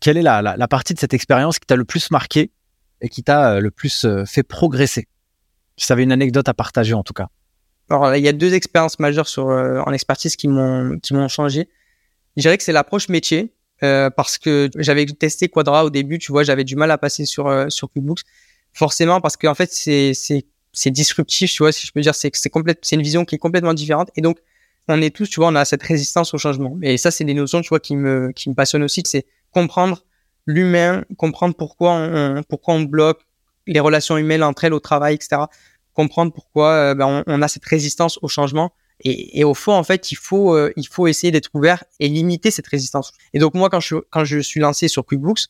[0.00, 2.50] Quelle est la, la, la partie de cette expérience qui t'a le plus marqué
[3.00, 5.06] et qui t'a le plus fait progresser?
[5.76, 7.28] Si tu avais une anecdote à partager en tout cas.
[7.90, 11.28] Alors, il y a deux expériences majeures sur, euh, en expertise qui m'ont, qui m'ont
[11.28, 11.68] changé.
[12.36, 16.32] Je dirais que c'est l'approche métier, euh, parce que j'avais testé Quadra au début, tu
[16.32, 18.22] vois, j'avais du mal à passer sur, euh, sur QuickBooks.
[18.72, 22.30] Forcément, parce qu'en fait, c'est, c'est, c'est disruptif, tu vois, si je peux dire, c'est,
[22.34, 24.10] c'est complète, c'est une vision qui est complètement différente.
[24.16, 24.38] Et donc,
[24.88, 26.76] on est tous, tu vois, on a cette résistance au changement.
[26.82, 29.02] Et ça, c'est des notions, tu vois, qui me, qui me passionnent aussi.
[29.06, 30.04] C'est comprendre
[30.46, 33.20] l'humain, comprendre pourquoi on, pourquoi on bloque,
[33.66, 35.42] les relations humaines entre elles au travail, etc.
[35.92, 38.72] Comprendre pourquoi ben, on, a cette résistance au changement.
[39.04, 42.50] Et, et, au fond, en fait, il faut, il faut essayer d'être ouvert et limiter
[42.50, 43.12] cette résistance.
[43.34, 45.48] Et donc moi, quand je, quand je suis lancé sur QuickBooks,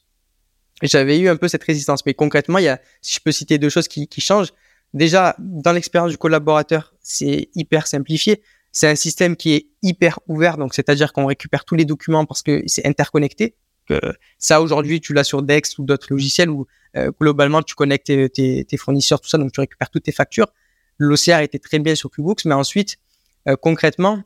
[0.83, 2.05] j'avais eu un peu cette résistance.
[2.05, 4.53] Mais concrètement, il y a, si je peux citer deux choses qui, qui changent.
[4.95, 8.43] Déjà, dans l'expérience du collaborateur, c'est hyper simplifié.
[8.73, 12.43] C'est un système qui est hyper ouvert, donc c'est-à-dire qu'on récupère tous les documents parce
[12.43, 13.55] que c'est interconnecté.
[13.87, 14.01] Que
[14.39, 16.67] ça, aujourd'hui, tu l'as sur Dex ou d'autres logiciels où
[16.97, 20.47] euh, globalement, tu connectes tes, tes, fournisseurs, tout ça, donc tu récupères toutes tes factures.
[20.99, 22.97] L'OCR était très bien sur QBooks, mais ensuite,
[23.49, 24.23] euh, concrètement,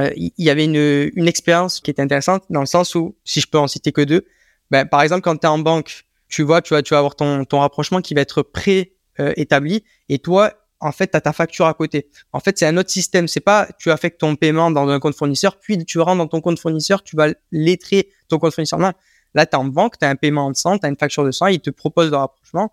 [0.00, 3.40] euh, il y avait une, une expérience qui était intéressante dans le sens où, si
[3.40, 4.26] je peux en citer que deux,
[4.70, 7.16] ben, par exemple, quand tu es en banque, tu vois, tu vas, tu vas avoir
[7.16, 11.66] ton, ton rapprochement qui va être pré-établi et toi, en fait, tu as ta facture
[11.66, 12.08] à côté.
[12.32, 13.28] En fait, c'est un autre système.
[13.28, 16.40] C'est pas tu affectes ton paiement dans un compte fournisseur, puis tu rentres dans ton
[16.40, 18.78] compte fournisseur, tu vas lettrer ton compte fournisseur.
[18.78, 18.92] Non,
[19.34, 21.24] là, tu es en banque, tu as un paiement de 100, tu as une facture
[21.24, 22.72] de 100, il te propose le rapprochement,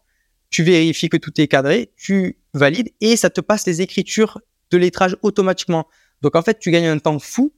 [0.49, 4.39] tu vérifies que tout est cadré, tu valides et ça te passe les écritures
[4.71, 5.87] de lettrage automatiquement.
[6.21, 7.53] Donc, en fait, tu gagnes un temps fou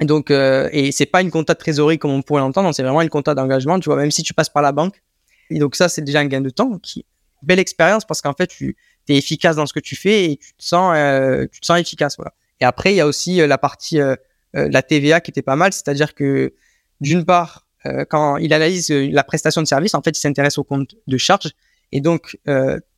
[0.00, 2.82] et donc, euh, et c'est pas une compta de trésorerie comme on pourrait l'entendre, c'est
[2.82, 5.02] vraiment une compta d'engagement, tu vois, même si tu passes par la banque.
[5.50, 7.04] Et donc ça, c'est déjà un gain de temps, qui
[7.42, 8.76] belle expérience parce qu'en fait, tu
[9.16, 12.16] efficace dans ce que tu fais et tu te sens, euh, tu te sens efficace,
[12.16, 12.32] voilà.
[12.60, 14.16] Et après, il y a aussi euh, la partie euh,
[14.54, 16.54] la TVA qui était pas mal, c'est-à-dire que
[17.00, 17.66] d'une part,
[18.10, 21.50] quand il analyse la prestation de service, en fait, il s'intéresse au compte de charge.
[21.92, 22.36] Et donc,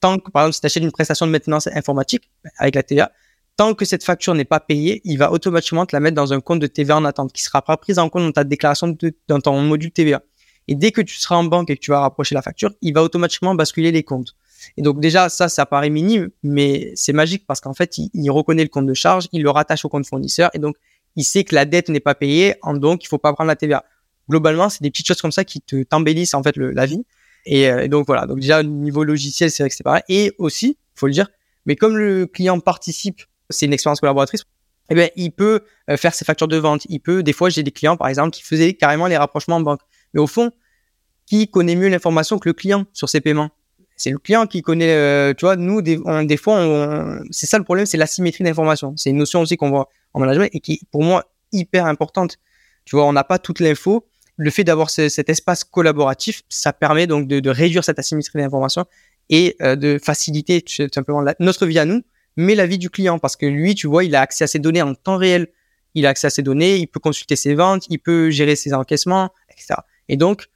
[0.01, 3.13] tant que, par exemple, si tu achètes une prestation de maintenance informatique avec la TVA,
[3.57, 6.41] tant que cette facture n'est pas payée, il va automatiquement te la mettre dans un
[6.41, 9.13] compte de TVA en attente qui sera pas prise en compte dans ta déclaration de,
[9.29, 10.23] dans ton module TVA.
[10.67, 12.95] Et dès que tu seras en banque et que tu vas rapprocher la facture, il
[12.95, 14.35] va automatiquement basculer les comptes.
[14.77, 18.63] Et donc déjà, ça, ça paraît minime, mais c'est magique parce qu'en fait, il, reconnaît
[18.63, 20.77] le compte de charge, il le rattache au compte fournisseur et donc
[21.17, 23.85] il sait que la dette n'est pas payée, donc il faut pas prendre la TVA.
[24.29, 27.05] Globalement, c'est des petites choses comme ça qui te t'embellissent en fait le, la vie.
[27.47, 28.27] Et, euh, et, donc voilà.
[28.27, 30.03] Donc déjà au niveau logiciel, c'est vrai que c'est pareil.
[30.09, 31.29] Et aussi, faut le dire,
[31.67, 34.45] mais comme le client participe c'est une expérience collaboratrice,
[34.89, 36.87] eh bien, il peut euh, faire ses factures de vente.
[36.89, 39.61] Il peut, des fois, j'ai des clients, par exemple, qui faisaient carrément les rapprochements en
[39.61, 39.81] banque.
[40.15, 40.51] Mais au fond,
[41.27, 43.51] qui connaît mieux l'information que le client sur ses paiements?
[44.01, 45.99] C'est le client qui connaît, euh, tu vois, nous, des,
[46.39, 48.95] fois, c'est ça le problème, c'est l'asymétrie d'information.
[48.97, 52.39] C'est une notion aussi qu'on voit en management et qui, pour moi, hyper importante.
[52.87, 54.07] Tu vois, on n'a pas toute l'info.
[54.37, 58.87] Le fait d'avoir cet espace collaboratif, ça permet donc de, de réduire cette asymétrie d'information
[59.29, 62.01] et euh, de faciliter tout simplement notre vie à nous
[62.37, 64.59] mais la vie du client parce que lui, tu vois, il a accès à ses
[64.59, 65.49] données en temps réel.
[65.95, 68.73] Il a accès à ses données, il peut consulter ses ventes, il peut gérer ses
[68.73, 69.75] encaissements, etc.
[70.09, 70.47] Et donc,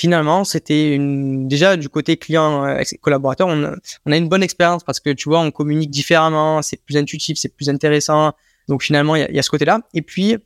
[0.00, 1.46] finalement, c'était une...
[1.46, 3.76] déjà du côté client euh, collaborateur, on a,
[4.06, 7.38] on a une bonne expérience parce que tu vois, on communique différemment, c'est plus intuitif,
[7.38, 8.32] c'est plus intéressant.
[8.68, 9.80] Donc finalement, il y, y a, ce côté-là.
[9.94, 10.36] Et puis,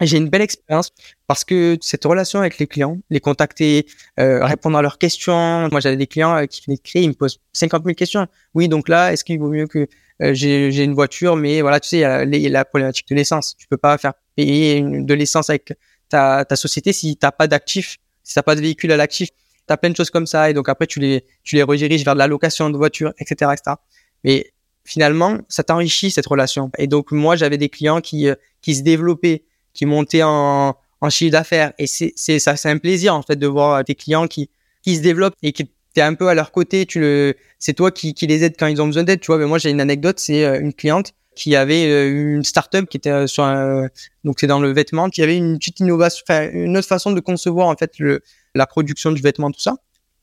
[0.00, 0.90] j'ai une belle expérience
[1.26, 3.86] parce que cette relation avec les clients, les contacter,
[4.18, 5.68] euh, répondre à leurs questions.
[5.70, 8.26] Moi, j'avais des clients euh, qui venaient de créer, ils me posent 50 000 questions.
[8.54, 9.86] Oui, donc là, est-ce qu'il vaut mieux que
[10.22, 13.56] euh, j'ai une voiture, mais voilà, tu sais, il y, a la, problématique de l'essence.
[13.56, 15.72] Tu peux pas faire payer de l'essence avec
[16.08, 19.28] ta, ta société si t'as pas d'actifs, si t'as pas de véhicule à l'actif.
[19.66, 22.14] T'as plein de choses comme ça, et donc après tu les tu les rediriges vers
[22.14, 23.76] de la location de voiture, etc., etc.
[24.24, 24.52] Mais
[24.84, 26.70] finalement, ça t'enrichit cette relation.
[26.76, 31.10] Et donc moi, j'avais des clients qui euh, qui se développaient, qui montaient en en
[31.10, 34.26] chiffre d'affaires, et c'est c'est ça, c'est un plaisir en fait de voir des clients
[34.26, 34.50] qui
[34.82, 37.90] qui se développent et qui t'es un peu à leur côté, tu le, c'est toi
[37.90, 39.38] qui, qui les aides quand ils ont besoin d'aide, tu vois.
[39.38, 42.96] Mais moi, j'ai une anecdote, c'est euh, une cliente qui avait euh, une startup qui
[42.96, 43.88] était euh, sur un,
[44.24, 47.20] donc c'est dans le vêtement, qui avait une petite innovation, enfin, une autre façon de
[47.20, 48.22] concevoir, en fait, le,
[48.54, 49.76] la production du vêtement, tout ça.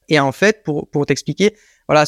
[0.09, 1.55] Et en fait, pour, pour t'expliquer,
[1.87, 2.05] voilà,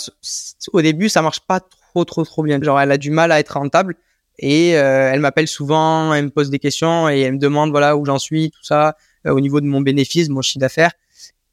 [0.71, 2.61] au début, ça marche pas trop, trop, trop bien.
[2.61, 3.95] Genre, elle a du mal à être rentable
[4.39, 8.05] et elle m'appelle souvent, elle me pose des questions et elle me demande, voilà, où
[8.05, 10.91] j'en suis, tout ça, au niveau de mon bénéfice, mon chiffre d'affaires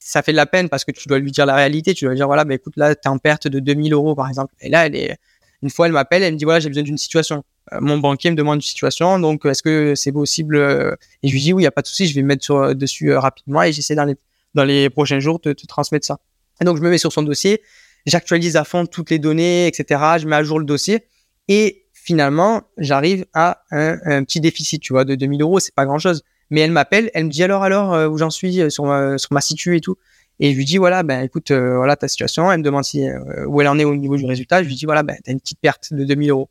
[0.01, 1.95] ça fait de la peine parce que tu dois lui dire la réalité.
[1.95, 4.29] Tu dois lui dire, voilà, bah, écoute, là, t'es en perte de 2000 euros, par
[4.29, 4.55] exemple.
[4.61, 5.19] Et là, elle est,
[5.63, 7.45] une fois, elle m'appelle, elle me dit, voilà, j'ai besoin d'une situation.
[7.73, 11.33] Euh, mon banquier me demande une situation, donc est-ce que c'est possible euh, Et je
[11.33, 13.13] lui dis, oui, il y a pas de souci, je vais me mettre euh, dessus
[13.13, 14.17] rapidement et j'essaie dans les,
[14.55, 16.19] dans les prochains jours de te transmettre ça.
[16.61, 17.63] Et donc, je me mets sur son dossier,
[18.07, 20.01] j'actualise à fond toutes les données, etc.
[20.19, 21.05] Je mets à jour le dossier
[21.49, 25.99] et finalement, j'arrive à un, petit déficit, tu vois, de 2000 euros, c'est pas grand
[25.99, 26.23] chose.
[26.51, 29.19] Mais elle m'appelle, elle me dit alors alors euh, où j'en suis euh, sur ma,
[29.19, 29.97] sur ma situ et tout.
[30.41, 32.51] Et je lui dis voilà ben écoute euh, voilà ta situation.
[32.51, 33.07] Elle me demande si
[33.47, 34.63] où elle en est au niveau du résultat.
[34.63, 36.51] Je lui dis voilà ben t'as une petite perte de 2000 euros.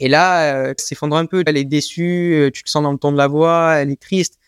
[0.00, 1.42] Et là euh, s'effondre un peu.
[1.46, 4.38] Elle est déçue, tu te sens dans le ton de la voix, elle est triste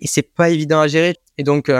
[0.00, 1.16] et c'est pas évident à gérer.
[1.38, 1.70] Et donc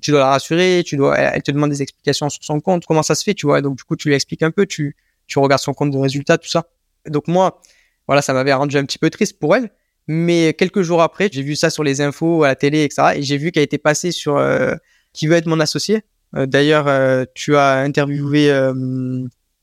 [0.00, 3.02] tu dois la rassurer, tu dois elle te demande des explications sur son compte, comment
[3.02, 3.60] ça se fait, tu vois?
[3.60, 4.96] donc du coup tu lui expliques un peu, tu
[5.26, 6.66] tu regardes son compte de résultats, tout ça.
[7.06, 7.60] donc moi
[8.06, 9.70] voilà ça m'avait rendu un petit peu triste pour elle.
[10.08, 13.14] Mais quelques jours après, j'ai vu ça sur les infos, à la télé, etc.
[13.16, 14.74] Et j'ai vu qu'elle était passée sur euh,
[15.12, 16.02] qui veut être mon associé.
[16.34, 18.50] D'ailleurs, tu as interviewé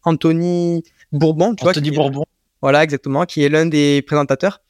[0.03, 2.25] Anthony Bourbon, tu Anthony Bourbon.
[2.61, 4.61] voilà, exactement, qui est l'un des présentateurs.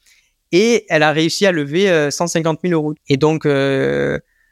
[0.52, 2.94] Et elle a réussi à lever 150 000 euros.
[3.08, 3.42] Et donc,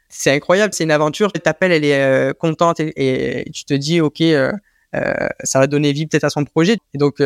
[0.09, 1.31] c'est incroyable, c'est une aventure.
[1.33, 4.23] Elle t'appelle, elle est contente et, tu te dis, ok,
[5.43, 6.77] ça va donner vie peut-être à son projet.
[6.93, 7.21] Et donc,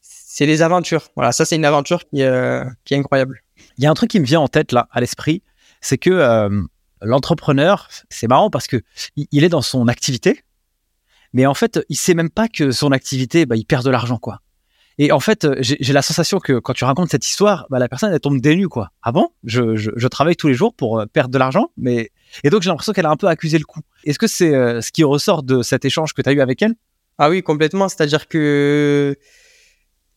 [0.00, 1.08] c'est les aventures.
[1.14, 2.22] Voilà, ça c'est une aventure qui,
[2.84, 3.42] qui est incroyable.
[3.78, 5.42] Il y a un truc qui me vient en tête là, à l'esprit,
[5.80, 6.62] c'est que euh,
[7.02, 8.82] l'entrepreneur, c'est marrant parce que
[9.16, 10.42] il est dans son activité,
[11.32, 14.18] mais en fait, il sait même pas que son activité, bah, il perd de l'argent,
[14.18, 14.40] quoi.
[14.98, 18.12] Et en fait, j'ai la sensation que quand tu racontes cette histoire, bah, la personne
[18.12, 18.90] elle tombe des quoi.
[19.02, 19.28] Ah bon?
[19.44, 22.10] Je, je, travaille tous les jours pour euh, perdre de l'argent, mais
[22.44, 23.80] et donc j'ai l'impression qu'elle a un peu accusé le coup.
[24.04, 26.60] Est-ce que c'est euh, ce qui ressort de cet échange que tu as eu avec
[26.60, 26.74] elle?
[27.16, 27.88] Ah oui, complètement.
[27.88, 29.16] C'est-à-dire que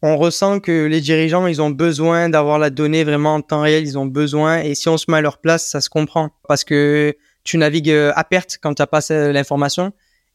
[0.06, 3.84] on ressent que les dirigeants, ils ont besoin d'avoir la donnée vraiment en temps réel,
[3.84, 6.66] ils ont besoin, et si on se met à leur place, ça se comprend, parce
[6.66, 9.00] que tu navigues euh, à perte quand tu n'as pas
[9.32, 9.94] l'information,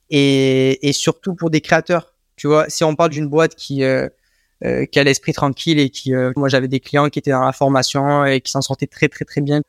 [0.08, 4.08] et, surtout pour des créateurs, tu vois, si on parle d'une boîte qui, euh,
[4.64, 7.52] euh, qui a l'esprit tranquille et qui, moi j'avais des clients qui étaient dans la
[7.52, 9.60] formation et qui s'en sortaient très très très bien,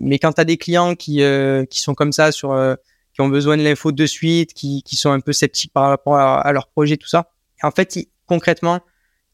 [0.00, 1.22] mais quand tu as des clients qui,
[1.70, 2.76] qui sont comme ça, sur,
[3.14, 6.16] qui ont besoin de l'info de suite, qui, qui sont un peu sceptiques par rapport
[6.16, 7.30] à, leur projet, tout ça,
[7.62, 7.96] en fait,
[8.26, 8.80] concrètement,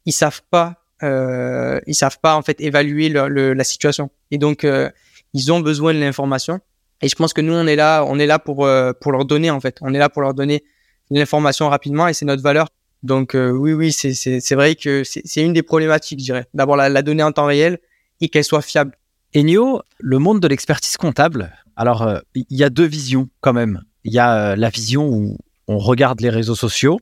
[0.09, 4.11] ils savent pas, euh, ils savent pas en fait évaluer la situation.
[4.31, 4.89] Et donc euh,
[5.35, 6.61] ils ont besoin de l'information.
[7.03, 9.27] Et je pense que nous on est là, on est là pour euh, pour leur
[9.27, 9.77] donner en fait.
[9.83, 10.65] On est là pour leur donner
[11.11, 12.69] l'information rapidement et c'est notre valeur.
[13.03, 16.47] Donc oui oui c'est c'est vrai que c'est une des problématiques je dirais.
[16.55, 17.79] D'abord la, la donnée en temps réel
[18.23, 18.97] et qu'elle soit fiable.
[19.37, 21.53] Enio, le monde de l'expertise comptable.
[21.77, 23.83] Alors il y a deux visions quand même.
[24.05, 25.37] Il y a la vision où
[25.67, 26.99] on regarde les réseaux sociaux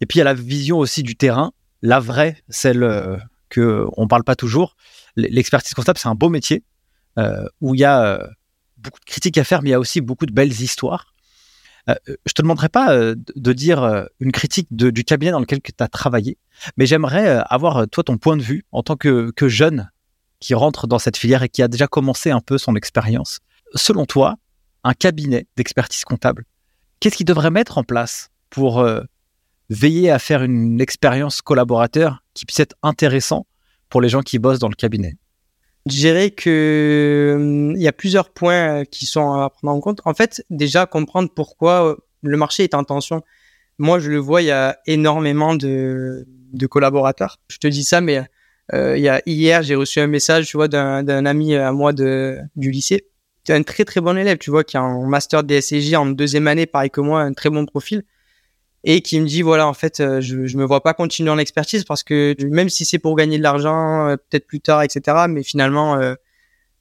[0.00, 1.52] et puis il y a la vision aussi du terrain
[1.82, 3.16] la vraie, celle euh,
[3.48, 4.76] que on parle pas toujours.
[5.16, 6.64] L'expertise comptable, c'est un beau métier
[7.18, 8.26] euh, où il y a euh,
[8.76, 11.14] beaucoup de critiques à faire, mais il y a aussi beaucoup de belles histoires.
[11.88, 16.36] je te demanderai pas de dire une critique du cabinet dans lequel tu as travaillé,
[16.76, 19.90] mais j'aimerais avoir toi ton point de vue en tant que jeune
[20.40, 23.38] qui rentre dans cette filière et qui a déjà commencé un peu son expérience.
[23.74, 24.34] Selon toi,
[24.82, 26.44] un cabinet d'expertise comptable,
[26.98, 28.84] qu'est-ce qu'il devrait mettre en place pour
[29.70, 33.46] veiller à faire une expérience collaborateur qui puisse être intéressant
[33.88, 35.16] pour les gens qui bossent dans le cabinet
[35.86, 39.80] Je dirais que hum, il y a plusieurs points euh, qui sont à prendre en
[39.80, 40.00] compte.
[40.04, 43.22] En fait, déjà comprendre pourquoi euh, le marché est en tension.
[43.78, 46.26] Moi, je le vois, il y a énormément de,
[46.70, 47.38] collaborateurs.
[47.48, 48.22] Je te dis ça, mais
[48.72, 51.92] euh, il y a, hier, j'ai reçu un message, tu vois, d'un ami à moi
[51.92, 53.06] de, du lycée.
[53.44, 56.48] C'est un très très bon élève, tu vois, qui est en master DSCJ en deuxième
[56.48, 58.02] année, pareil que moi, un très bon profil
[58.86, 61.38] et qui me dit voilà en fait euh, je je me vois pas continuer en
[61.38, 65.26] expertise parce que même si c'est pour gagner de l'argent euh, peut-être plus tard etc
[65.28, 66.14] mais finalement euh,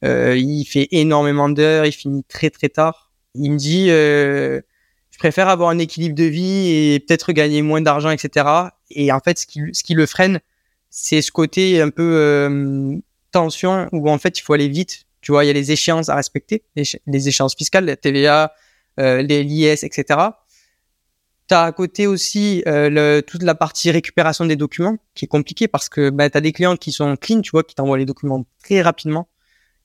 [0.04, 3.12] euh, il fait énormément d'heures il finit très très tard.
[3.34, 4.62] Il me dit euh,
[5.10, 8.46] je préfère avoir un équilibre de vie et peut-être gagner moins d'argent etc
[8.92, 10.40] et en fait ce qui ce qui le freine
[10.92, 13.02] c'est ce côté un peu
[13.32, 15.06] tension où en fait il faut aller vite.
[15.22, 18.54] Tu vois il y a les échéances à respecter les, échéances fiscales la TVA
[18.98, 20.20] les l'IS etc
[21.48, 25.28] tu as à côté aussi euh, le, toute la partie récupération des documents qui est
[25.28, 27.98] compliquée parce que bah, tu as des clients qui sont clean, tu vois, qui t'envoient
[27.98, 29.28] les documents très rapidement.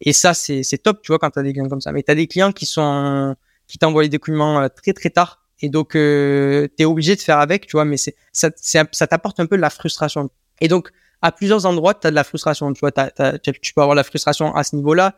[0.00, 1.92] Et ça, c'est top, tu vois, quand tu as des clients comme ça.
[1.92, 3.36] Mais tu as des clients qui sont
[3.66, 5.44] qui t'envoient les documents euh, très très tard.
[5.60, 9.56] Et donc, euh, obligé de faire avec, tu vois, mais ça, ça t'apporte un peu
[9.56, 10.30] de la frustration.
[10.60, 10.90] Et donc,
[11.22, 12.72] à plusieurs endroits, tu as de la frustration.
[12.72, 15.16] Tu vois, tu peux avoir la frustration à ce niveau-là.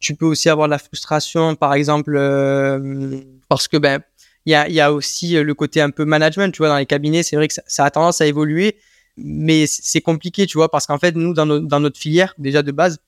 [0.00, 4.02] Tu peux aussi avoir de la frustration, par exemple, euh, parce que ben
[4.46, 6.76] il y a, y a aussi euh, le côté un peu management, tu vois, dans
[6.76, 8.76] les cabinets, c'est vrai que ça, a tendance à évoluer,
[9.16, 12.72] mais c'est compliqué, tu vois, parce qu'en fait, nous, dans, dans, notre filière, déjà de
[12.72, 12.98] base,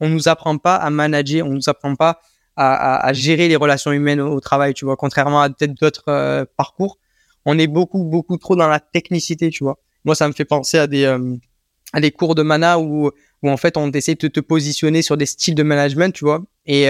[0.00, 2.20] on nous apprend pas à manager, on nous apprend pas
[2.56, 6.08] à, à, à gérer les relations humaines au, travail, tu vois, contrairement à peut-être d'autres
[6.08, 6.98] euh, parcours,
[7.44, 9.78] on est beaucoup, beaucoup trop dans la technicité, tu vois.
[10.04, 11.36] Moi, ça me fait penser à des, euh,
[11.92, 13.10] à des cours de mana où,
[13.42, 16.42] où en fait, on essaie de te positionner sur des styles de management, tu vois,
[16.66, 16.88] et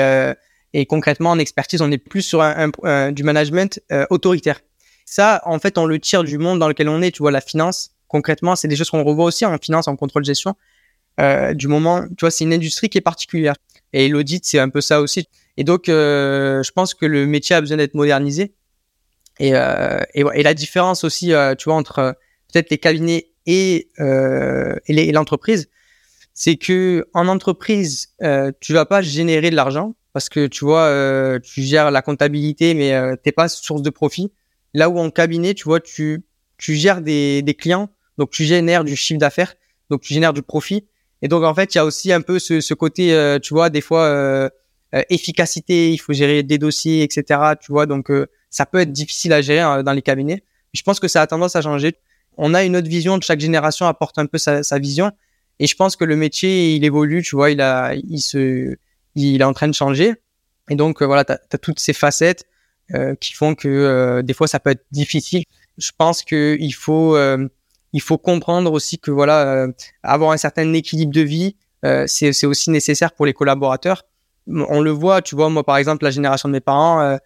[0.72, 4.60] et concrètement, en expertise, on est plus sur un, du management euh, autoritaire.
[5.04, 7.10] Ça, en fait, on le tire du monde dans lequel on est.
[7.10, 10.24] Tu vois, la finance, concrètement, c'est des choses qu'on revoit aussi en finance, en contrôle
[10.24, 10.54] gestion.
[11.20, 13.54] Euh, du moment, tu vois, c'est une industrie qui est particulière.
[13.92, 15.26] Et l'audit, c'est un peu ça aussi.
[15.56, 18.54] Et donc, euh, je pense que le métier a besoin d'être modernisé.
[19.40, 22.16] Et, euh, et, et, la différence aussi, euh, tu vois, entre
[22.52, 25.68] peut-être les cabinets et, et l'entreprise,
[26.34, 28.14] c'est que en entreprise,
[28.60, 32.74] tu vas pas générer de l'argent parce que tu vois, euh, tu gères la comptabilité,
[32.74, 34.32] mais euh, t'es pas source de profit.
[34.74, 36.24] Là où en cabinet, tu vois, tu,
[36.58, 39.54] tu gères des, des clients, donc tu génères du chiffre d'affaires,
[39.88, 40.86] donc tu génères du profit.
[41.22, 43.54] Et donc en fait, il y a aussi un peu ce, ce côté, euh, tu
[43.54, 44.48] vois, des fois, euh,
[45.08, 47.40] efficacité, il faut gérer des dossiers, etc.
[47.60, 48.10] Tu vois, donc
[48.48, 50.42] ça peut être difficile à gérer hein, dans les cabinets.
[50.72, 51.94] Je pense que ça a tendance à changer.
[52.36, 53.20] On a une autre vision.
[53.20, 55.12] Chaque génération apporte un peu sa, sa vision.
[55.58, 57.22] Et je pense que le métier, il évolue.
[57.22, 58.76] Tu vois, il a, il se,
[59.14, 60.14] il est en train de changer.
[60.68, 62.44] Et donc, voilà, tu as, toutes ces facettes
[62.94, 65.44] euh, qui font que euh, des fois, ça peut être difficile.
[65.78, 67.48] Je pense qu'il faut, euh,
[67.92, 69.66] il faut comprendre aussi que voilà,
[70.02, 71.56] avoir un certain équilibre de vie,
[72.06, 74.04] c'est aussi nécessaire pour les collaborateurs.
[74.46, 77.18] On le voit, tu vois, moi, par exemple, la génération de mes parents,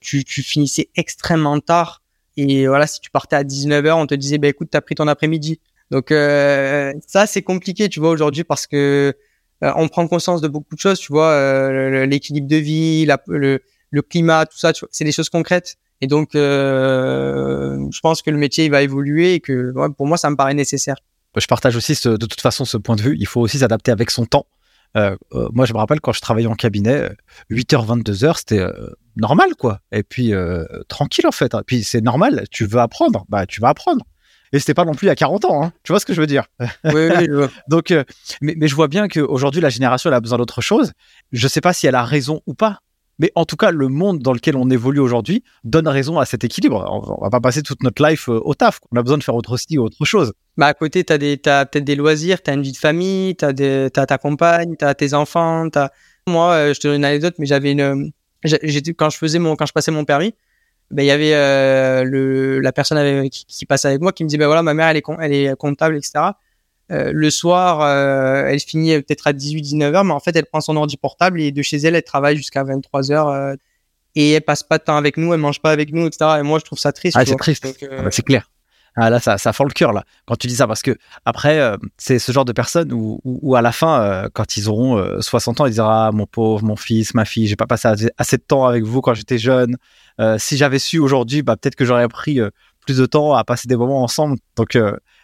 [0.00, 2.00] tu, tu finissais extrêmement tard
[2.36, 5.06] et voilà, si tu partais à 19h, on te disait, bah, écoute, t'as pris ton
[5.08, 5.60] après-midi.
[5.90, 9.18] Donc euh, ça, c'est compliqué, tu vois, aujourd'hui parce que euh,
[9.62, 14.46] on prend conscience de beaucoup de choses, tu vois, euh, l'équilibre de vie, le, climat,
[14.46, 15.76] tout ça, c'est des choses concrètes.
[16.00, 20.30] Et donc, je pense que le métier il va évoluer et que pour moi, ça
[20.30, 20.96] me paraît nécessaire.
[21.36, 23.16] Je partage aussi de toute façon ce point de vue.
[23.18, 24.46] Il faut aussi s'adapter avec son temps.
[24.96, 25.16] Euh,
[25.52, 27.10] moi, je me rappelle quand je travaillais en cabinet,
[27.50, 28.64] 8h, 22h, c'était
[29.16, 29.80] normal, quoi.
[29.92, 31.54] Et puis, euh, tranquille, en fait.
[31.54, 34.04] Et puis, c'est normal, tu veux apprendre, bah, tu vas apprendre.
[34.52, 35.72] Et c'était pas non plus il y a 40 ans, hein.
[35.84, 36.46] tu vois ce que je veux dire?
[36.84, 37.50] Oui, oui, vois.
[37.68, 38.04] Donc, euh,
[38.40, 40.92] mais, mais, je vois bien qu'aujourd'hui, la génération, elle a besoin d'autre chose.
[41.30, 42.80] Je sais pas si elle a raison ou pas.
[43.20, 46.42] Mais en tout cas, le monde dans lequel on évolue aujourd'hui donne raison à cet
[46.42, 46.84] équilibre.
[46.88, 48.80] On va pas passer toute notre life euh, au taf.
[48.90, 50.32] On a besoin de faire autre aussi autre chose.
[50.56, 51.16] Bah à côté, tu as,
[51.60, 54.74] as peut-être des loisirs, tu as une vie de famille, tu as, as, ta compagne,
[54.76, 55.68] tu as tes enfants.
[55.74, 55.90] As...
[56.26, 58.10] Moi, je te donne une anecdote, mais j'avais une,
[58.96, 60.34] quand je faisais mon, quand je passais mon permis,
[60.90, 64.24] ben il y avait euh, le, la personne avec, qui, qui, passait avec moi qui
[64.24, 66.32] me dit ben voilà ma mère elle est, elle est comptable etc.
[66.90, 70.60] Euh, le soir, euh, elle finit peut-être à 18-19 heures, mais en fait, elle prend
[70.60, 73.54] son ordi portable et de chez elle, elle travaille jusqu'à 23 heures euh,
[74.16, 76.38] et elle passe pas de temps avec nous, elle mange pas avec nous, etc.
[76.40, 77.16] Et moi, je trouve ça triste.
[77.18, 77.64] Ah, c'est triste.
[77.82, 78.50] Ah, bah, c'est clair.
[78.96, 81.60] Ah, là, ça, ça fend le cœur là quand tu dis ça parce que après,
[81.60, 85.20] euh, c'est ce genre de personnes où, où, à la fin, euh, quand ils auront
[85.20, 87.88] 60 euh, ans, ils diront ah mon pauvre, mon fils, ma fille, j'ai pas passé
[88.18, 89.76] assez de temps avec vous quand j'étais jeune.
[90.38, 92.40] si j'avais su aujourd'hui, bah peut-être que j'aurais pris
[92.80, 94.38] plus de temps à passer des moments ensemble.
[94.56, 94.76] Donc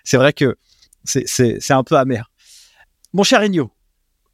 [0.04, 0.56] c'est vrai que
[1.04, 2.30] c'est un peu amer.
[3.12, 3.72] Mon cher Igno,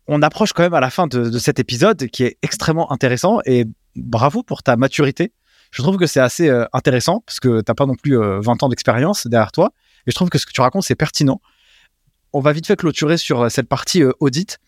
[0.08, 3.64] on approche quand même à la fin de cet épisode qui est extrêmement intéressant et
[3.96, 5.32] bravo pour ta maturité
[5.72, 8.42] je trouve que c'est assez euh, intéressant parce que t'as pas non plus 20 euh,
[8.60, 9.72] ans d'expérience derrière toi.
[10.06, 11.40] Et je trouve que ce que tu racontes, c'est pertinent.
[12.34, 14.58] On va vite fait clôturer sur euh, cette partie audit.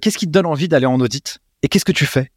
[0.00, 1.38] qu'est-ce qui te donne envie d'aller en audit?
[1.62, 2.30] Et qu'est-ce que tu fais?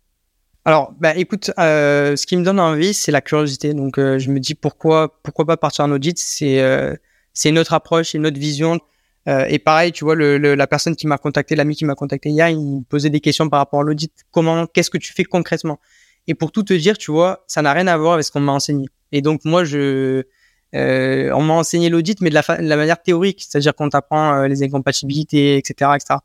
[0.63, 3.74] Alors, bah, écoute, ce qui me donne envie, c'est la curiosité.
[3.74, 6.18] Donc, je me dis pourquoi, pourquoi pas partir en audit?
[6.18, 6.97] C'est,
[7.34, 8.80] c'est une autre approche, c'est une autre vision.
[9.28, 12.59] et pareil, tu vois, la personne qui m'a contacté, l'ami qui m'a contacté hier, il
[12.59, 14.11] me posait des questions par rapport à l'audit.
[14.32, 15.80] Comment, qu'est-ce que tu fais concrètement?
[16.28, 18.39] Et pour tout te dire, tu vois, ça n'a rien à voir avec ce qu'on
[18.39, 18.88] m'a enseigné.
[19.11, 20.23] Et donc moi, je,
[20.73, 24.36] euh, on m'a enseigné l'audit, mais de la, de la, manière théorique, c'est-à-dire qu'on t'apprend
[24.36, 26.19] euh, les incompatibilités, etc., etc.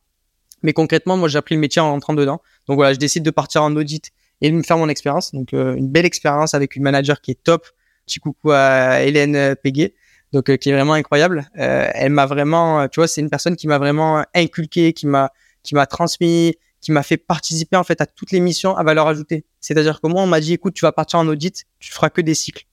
[0.62, 2.40] Mais concrètement, moi, j'ai appris le métier en rentrant dedans.
[2.66, 5.32] Donc voilà, je décide de partir en audit et de me faire mon expérience.
[5.32, 7.66] Donc euh, une belle expérience avec une manager qui est top.
[8.06, 9.94] Petit coucou à Hélène Péguet,
[10.32, 11.48] donc euh, qui est vraiment incroyable.
[11.54, 15.30] elle m'a vraiment, tu vois, c'est une personne qui m'a vraiment inculqué, qui m'a
[15.62, 19.06] qui m'a transmis, qui m'a fait participer en fait à toutes les missions à valeur
[19.06, 19.44] ajoutée.
[19.60, 22.20] C'est-à-dire que moi, on m'a dit, écoute, tu vas partir en audit, tu feras que
[22.20, 22.66] des cycles.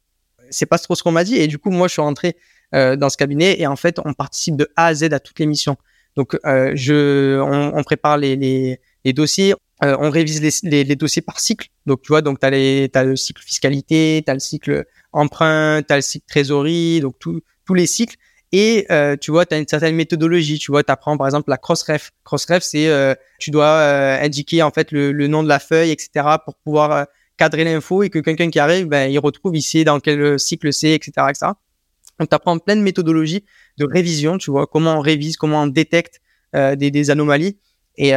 [0.50, 1.36] C'est pas trop ce qu'on m'a dit.
[1.36, 2.38] Et du coup, moi, je suis rentré
[2.74, 5.40] euh, dans ce cabinet et en fait, on participe de A à Z à toutes
[5.40, 5.78] les missions.
[6.16, 9.54] Donc, euh, je, on, prépare les, les, les dossiers,
[9.84, 11.68] euh, on révise les, les, les, dossiers par cycle.
[11.86, 15.82] Donc, tu vois, donc tu as, as, le cycle fiscalité, tu as le cycle emprunt,
[15.88, 18.16] tu as le cycle trésorerie, donc tous les cycles.
[18.52, 20.58] Et euh, tu vois, tu as une certaine méthodologie.
[20.60, 22.12] Tu vois, tu apprends par exemple la cross-ref.
[22.24, 25.92] Cross-ref, c'est euh, tu dois euh, indiquer en fait le, le, nom de la feuille,
[25.92, 26.10] etc.
[26.46, 27.04] pour pouvoir euh,
[27.36, 30.92] cadrer l'info et que quelqu'un qui arrive, ben, il retrouve ici dans quel cycle c'est,
[30.92, 31.48] etc., etc.
[32.20, 33.44] Donc, tu apprends plein de méthodologies
[33.78, 34.38] de révision.
[34.38, 36.22] Tu vois, comment on révise, comment on détecte
[36.54, 37.60] des, des, anomalies.
[37.98, 38.14] Et,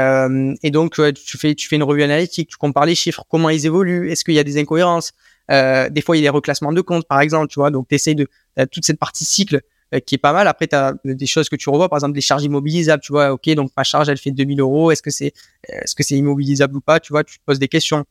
[0.62, 3.66] et donc, tu fais, tu fais une revue analytique, tu compares les chiffres, comment ils
[3.66, 5.12] évoluent, est-ce qu'il y a des incohérences.
[5.50, 7.70] des fois, il y a des reclassements de comptes, par exemple, tu vois.
[7.70, 8.26] Donc, tu essayes de
[8.72, 9.60] toute cette partie cycle euh,
[10.06, 10.46] qui est pas mal.
[10.46, 13.02] Après, tu as des choses que tu revois, par exemple des charges immobilisables.
[13.02, 14.90] Tu vois, ok, donc ma charge, elle fait 2000 euros.
[14.90, 15.32] Est-ce que c'est
[15.64, 18.04] est-ce que c'est immobilisable ou pas Tu vois, tu te poses des questions.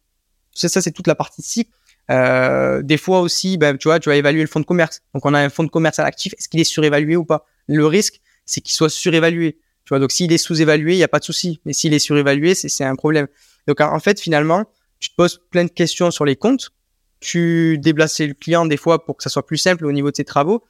[0.53, 1.71] Ça, ça c'est toute la partie cycle.
[2.09, 5.01] Euh, des fois aussi, ben, tu vois, tu vas évaluer le fonds de commerce.
[5.13, 6.34] Donc, on a un fonds de commerce à l'actif.
[6.38, 7.45] Est-ce qu'il est surévalué ou pas?
[7.67, 9.59] Le risque, c'est qu'il soit surévalué.
[9.86, 11.61] Tu vois, donc s'il est sous-évalué, il n'y a pas de souci.
[11.65, 13.27] Mais s'il est surévalué, c'est un problème.
[13.67, 14.65] Donc, en fait, finalement,
[14.99, 16.71] tu te poses plein de questions sur les comptes.
[17.19, 20.15] Tu déplaces le client des fois pour que ça soit plus simple au niveau de
[20.15, 20.63] ses travaux.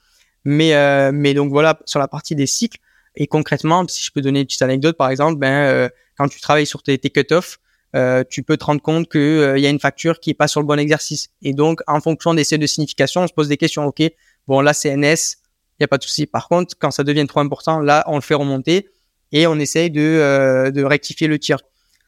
[0.45, 2.79] Mais, euh, mais donc voilà, sur la partie des cycles,
[3.15, 6.39] et concrètement, si je peux donner une petite anecdote, par exemple, ben, euh, quand tu
[6.39, 7.59] travailles sur tes, tes cut-off,
[7.95, 10.35] euh, tu peux te rendre compte qu'il euh, il y a une facture qui est
[10.35, 11.29] pas sur le bon exercice.
[11.41, 13.85] Et donc, en fonction des seuils de signification, on se pose des questions.
[13.85, 14.01] OK,
[14.47, 15.37] bon, là, c'est NS,
[15.79, 16.27] il n'y a pas de souci.
[16.27, 18.89] Par contre, quand ça devient trop important, là, on le fait remonter
[19.31, 21.57] et on essaye de, de rectifier le tir.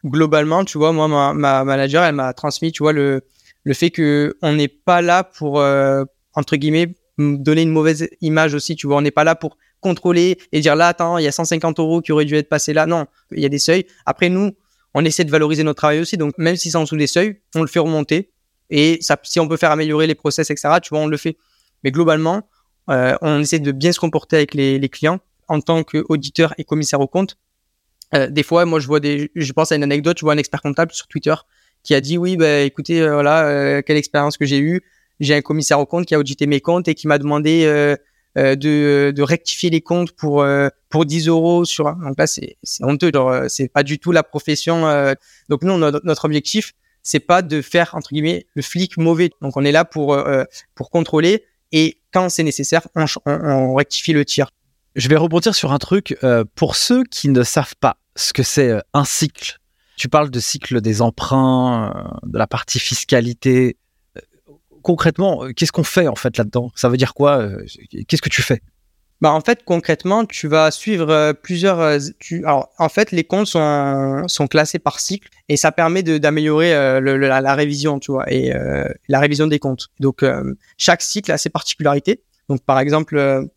[0.05, 3.21] globalement, tu vois, moi, ma, ma manager, elle m'a transmis, tu vois, le,
[3.63, 6.03] le fait que on n'est pas là pour, euh,
[6.33, 6.95] entre guillemets,
[7.37, 8.97] donner une mauvaise image aussi, tu vois.
[8.97, 12.01] On n'est pas là pour contrôler et dire là, attends, il y a 150 euros
[12.01, 12.85] qui auraient dû être passés là.
[12.85, 13.85] Non, il y a des seuils.
[14.05, 14.51] Après, nous,
[14.93, 16.17] on essaie de valoriser notre travail aussi.
[16.17, 18.31] Donc, même si c'est en dessous des seuils, on le fait remonter.
[18.69, 21.37] Et si on peut faire améliorer les process, etc., tu vois, on le fait.
[21.83, 22.47] Mais globalement,
[22.89, 27.01] euh, on essaie de bien se comporter avec les, clients en tant qu'auditeur et commissaire
[27.01, 27.37] au compte.
[28.13, 30.37] Euh, des fois, moi, je vois des, je pense à une anecdote, je vois un
[30.37, 31.35] expert comptable sur Twitter
[31.83, 34.81] qui a dit oui, bah, écoutez, euh, voilà, quelle expérience que j'ai eue.
[35.21, 37.95] J'ai un commissaire au compte qui a audité mes comptes et qui m'a demandé euh,
[38.35, 40.45] de, de, rectifier les comptes pour
[40.89, 41.85] pour 10 euros sur.
[41.95, 43.11] Donc là, c'est honteux.
[43.47, 44.83] C'est pas du tout la profession.
[45.47, 49.29] donc nous, notre, notre objectif, c'est pas de faire entre guillemets le flic mauvais.
[49.41, 50.17] Donc on est là pour
[50.75, 52.87] pour contrôler et quand c'est nécessaire,
[53.25, 54.51] on, rectifie le tir.
[54.95, 58.43] Je vais rebondir sur un truc euh, pour ceux qui ne savent pas ce que
[58.43, 59.57] c'est un cycle
[59.97, 63.77] tu parles de cycle des emprunts, euh, de la partie fiscalité.
[64.81, 66.71] Euh, concrètement, euh, qu'est-ce qu'on fait en fait là-dedans?
[66.75, 67.47] Ça veut dire quoi
[68.07, 68.61] Qu'est-ce que tu fais?
[69.21, 74.23] Bah en fait concrètement tu vas suivre plusieurs tu, alors en fait les comptes sont,
[74.27, 78.51] sont classés par cycle et ça permet d'améliorer la, révision tu vois et
[79.07, 79.89] la révision des comptes.
[79.99, 80.25] Donc
[80.75, 82.23] chaque cycle a ses particularités.
[82.49, 83.47] Donc par exemple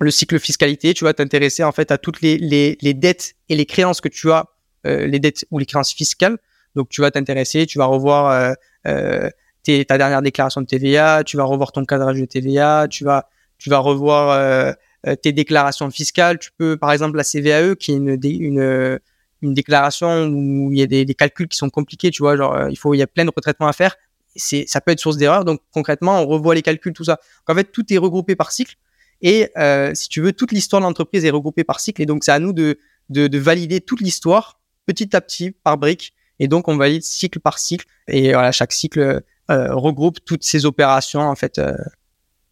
[0.00, 3.54] le cycle fiscalité tu vas t'intéresser en fait à toutes les, les, les dettes et
[3.54, 4.46] les créances que tu as
[4.84, 6.38] euh, les dettes ou les créances fiscales.
[6.74, 8.52] Donc tu vas t'intéresser, tu vas revoir euh,
[8.86, 9.30] euh,
[9.62, 13.28] tes, ta dernière déclaration de TVA, tu vas revoir ton cadrage de TVA, tu vas
[13.58, 14.74] tu vas revoir
[15.22, 16.40] tes déclarations fiscales.
[16.40, 18.98] Tu peux, par exemple, la CVAE, qui est une, une,
[19.40, 22.68] une déclaration où il y a des, des, calculs qui sont compliqués, tu vois, genre
[22.70, 23.94] il faut, il y a plein de retraitements à faire.
[24.34, 25.44] C'est, ça peut être source d'erreur.
[25.44, 27.20] Donc concrètement, on revoit les calculs, tout ça.
[27.46, 28.74] En fait, tout est regroupé par cycle.
[29.22, 32.02] Et euh, si tu veux, toute l'histoire de l'entreprise est regroupée par cycle.
[32.02, 35.78] Et donc, c'est à nous de, de, de valider toute l'histoire petit à petit par
[35.78, 36.12] brique.
[36.40, 37.86] Et donc, on valide cycle par cycle.
[38.08, 39.20] Et voilà, chaque cycle euh,
[39.52, 41.58] regroupe toutes ces opérations, en fait.
[41.58, 41.76] Euh.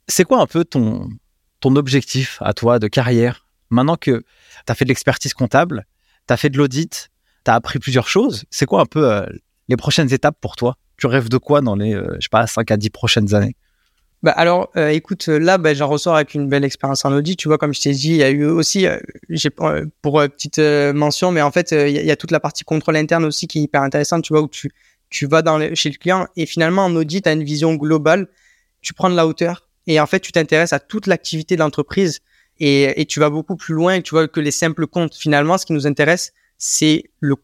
[0.08, 1.08] C'est quoi un peu ton,
[1.60, 4.24] ton objectif à toi de carrière Maintenant que
[4.66, 5.86] tu as fait de l'expertise comptable,
[6.26, 7.10] tu as fait de l'audit,
[7.44, 9.26] tu as appris plusieurs choses, c'est quoi un peu euh,
[9.68, 10.76] les prochaines étapes pour toi?
[10.96, 13.56] Tu rêves de quoi dans les, je sais pas, 5 à 10 prochaines années?
[14.22, 17.38] Bah alors, euh, écoute, là, bah, j'en ressors avec une belle expérience en audit.
[17.38, 18.98] Tu vois, comme je t'ai dit, il y a eu aussi, euh,
[19.60, 23.24] euh, pour petite mention, mais en fait, il y, a toute la partie contrôle interne
[23.24, 24.22] aussi qui est hyper intéressante.
[24.24, 24.70] Tu vois, où tu
[25.10, 28.28] tu vas dans chez le client et finalement en audit, tu as une vision globale.
[28.80, 32.20] Tu prends de la hauteur et en fait, tu t'intéresses à toute l'activité de l'entreprise
[32.58, 34.00] et, et tu vas beaucoup plus loin.
[34.00, 35.14] Tu vois que les simples comptes.
[35.14, 37.34] Finalement, ce qui nous intéresse, c'est le,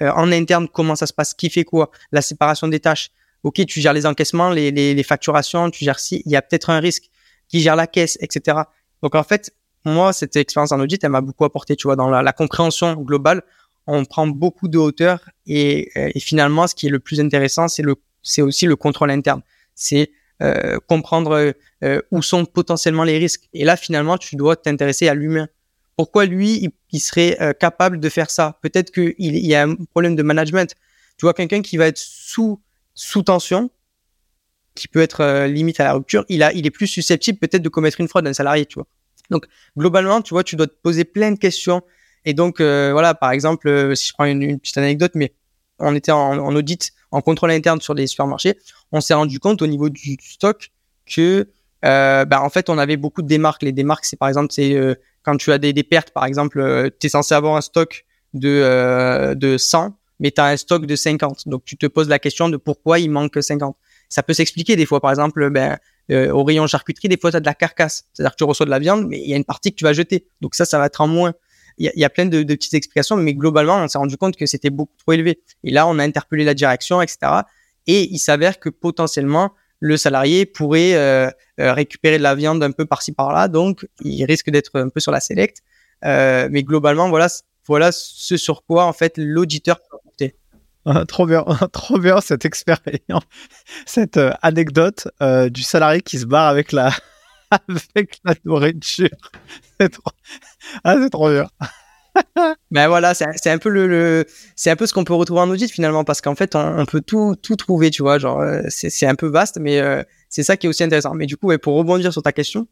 [0.00, 3.10] en interne comment ça se passe, qui fait quoi, la séparation des tâches
[3.42, 6.42] ok, tu gères les encaissements, les, les, les facturations, tu gères si, il y a
[6.42, 7.10] peut-être un risque,
[7.48, 8.58] qui gère la caisse, etc.
[9.02, 9.52] Donc en fait,
[9.84, 12.94] moi, cette expérience en audit, elle m'a beaucoup apporté, tu vois, dans la, la, compréhension
[12.94, 13.42] globale.
[13.86, 17.68] On prend beaucoup de hauteur et, euh, et finalement, ce qui est le plus intéressant,
[17.68, 19.42] c'est le, c'est aussi le contrôle interne.
[19.74, 20.10] C'est
[20.42, 21.54] euh, comprendre
[21.84, 23.48] euh, où sont potentiellement les risques.
[23.52, 25.48] Et là, finalement, tu dois t'intéresser à l'humain.
[25.96, 28.58] Pourquoi lui, il, serait euh, capable de faire ça?
[28.62, 30.74] Peut-être qu'il il y a un problème de management.
[31.18, 32.62] Tu vois, quelqu'un qui va être sous
[32.94, 33.70] sous tension,
[34.74, 37.62] qui peut être euh, limite à la rupture, il, a, il est plus susceptible peut-être
[37.62, 38.86] de commettre une fraude d'un salarié, tu vois.
[39.30, 41.82] Donc, globalement, tu vois, tu dois te poser plein de questions.
[42.24, 45.34] Et donc, euh, voilà, par exemple, euh, si je prends une, petite anecdote, mais
[45.78, 48.58] on était en, audit, en contrôle interne sur les supermarchés,
[48.92, 50.70] on s'est rendu compte au niveau du, stock
[51.06, 51.48] que,
[51.82, 53.62] bah, en fait, on avait beaucoup de démarques.
[53.62, 54.76] Les démarques, c'est par exemple, c'est
[55.22, 58.04] quand tu as des, pertes, par exemple, tu es censé avoir un stock
[58.34, 61.48] de, de 100 mais tu as un stock de 50.
[61.48, 63.76] Donc tu te poses la question de pourquoi il manque 50.
[64.08, 65.00] Ça peut s'expliquer des fois.
[65.00, 65.78] Par exemple, ben,
[66.10, 68.04] euh, au rayon charcuterie, des fois tu as de la carcasse.
[68.12, 69.84] C'est-à-dire que tu reçois de la viande, mais il y a une partie que tu
[69.84, 70.26] vas jeter.
[70.40, 71.32] Donc ça, ça va être en moins.
[71.80, 74.68] Il y a, plein de, petites explications, mais globalement, on s'est rendu compte que c'était
[74.68, 75.40] beaucoup trop élevé.
[75.64, 77.18] Et là, on a interpellé la direction, etc.
[77.86, 82.70] Et il s'avère que potentiellement, le salarié pourrait euh, euh, récupérer de la viande un
[82.70, 85.62] peu par-ci par-là, donc il risque d'être un peu sur la select.
[86.04, 87.28] Euh, mais globalement, voilà,
[87.66, 90.36] voilà ce sur quoi en fait l'auditeur peut apporter.
[90.84, 93.24] Ah, trop bien, trop bien cette expérience,
[93.86, 95.08] cette anecdote
[95.48, 96.92] du salarié qui se barre avec la
[97.94, 99.08] avec la nourriture.
[99.80, 100.12] C'est trop,
[100.84, 101.46] ah, c'est trop bien.
[102.70, 105.50] ben voilà, c'est un peu le, le c'est un peu ce qu'on peut retrouver en
[105.50, 108.62] audit finalement parce qu'en fait on, on, peut tout tout trouver, tu vois, genre euh,
[108.68, 111.14] c'est un peu vaste, mais euh, c'est ça qui est aussi intéressant.
[111.14, 112.66] Mais du coup, ouais, pour rebondir sur ta question,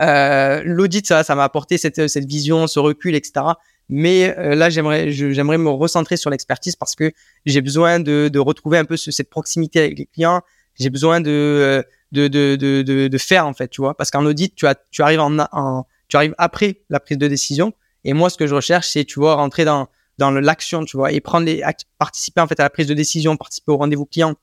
[0.00, 3.54] euh, l'audit ça ça m'a apporté cette cette vision, ce recul, etc.
[3.92, 7.10] Mais euh, là, j'aimerais, j'aimerais me recentrer sur l'expertise parce que
[7.44, 10.42] j'ai besoin de, de, retrouver un peu ce, cette proximité avec les clients.
[10.78, 13.96] J'ai besoin de, de, de, de, de, faire en fait, tu vois.
[13.96, 17.28] Parce qu'en audit, tu, as, tu arrives en, en, tu arrives après la prise de
[17.28, 17.72] décision.
[18.04, 19.88] Et moi, ce que je recherche, c'est, tu vois, rentrer dans
[20.20, 21.64] dans l'action, tu vois, et prendre les
[21.98, 24.34] participer en fait à la prise de décision, participer au rendez-vous client,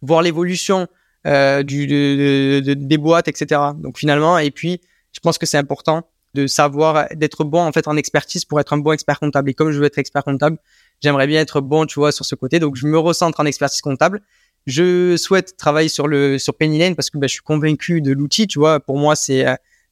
[0.00, 0.86] voir l'évolution
[1.26, 3.60] euh, du des boîtes, etc.
[3.76, 4.80] Donc finalement, et puis
[5.12, 8.72] je pense que c'est important de savoir d'être bon en fait en expertise pour être
[8.72, 9.50] un bon expert comptable.
[9.50, 10.58] Et comme je veux être expert comptable,
[11.02, 12.60] j'aimerais bien être bon, tu vois, sur ce côté.
[12.60, 14.22] Donc je me recentre en expertise comptable.
[14.66, 18.12] Je souhaite travailler sur le sur Penny Lane parce que ben, je suis convaincu de
[18.12, 18.46] l'outil.
[18.46, 19.44] Tu vois, pour moi c'est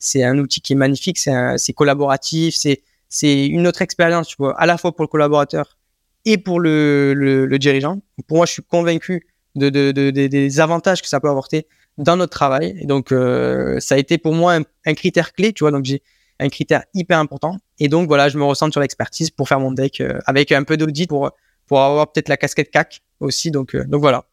[0.03, 4.59] c'est un outil qui est magnifique, c'est collaboratif, c'est c'est une autre expérience, tu vois,
[4.59, 5.77] à la fois pour le collaborateur
[6.25, 8.01] et pour le, le, le dirigeant.
[8.27, 11.67] Pour moi, je suis convaincu de, de, de, des avantages que ça peut apporter
[11.99, 12.75] dans notre travail.
[12.81, 15.71] Et donc, euh, ça a été pour moi un, un critère clé, tu vois.
[15.71, 16.03] Donc, j'ai
[16.41, 17.59] un critère hyper important.
[17.79, 20.65] Et donc, voilà, je me ressens sur l'expertise pour faire mon deck euh, avec un
[20.65, 21.31] peu d'audit pour,
[21.67, 23.51] pour avoir peut-être la casquette CAC aussi.
[23.51, 24.25] Donc, euh, donc voilà.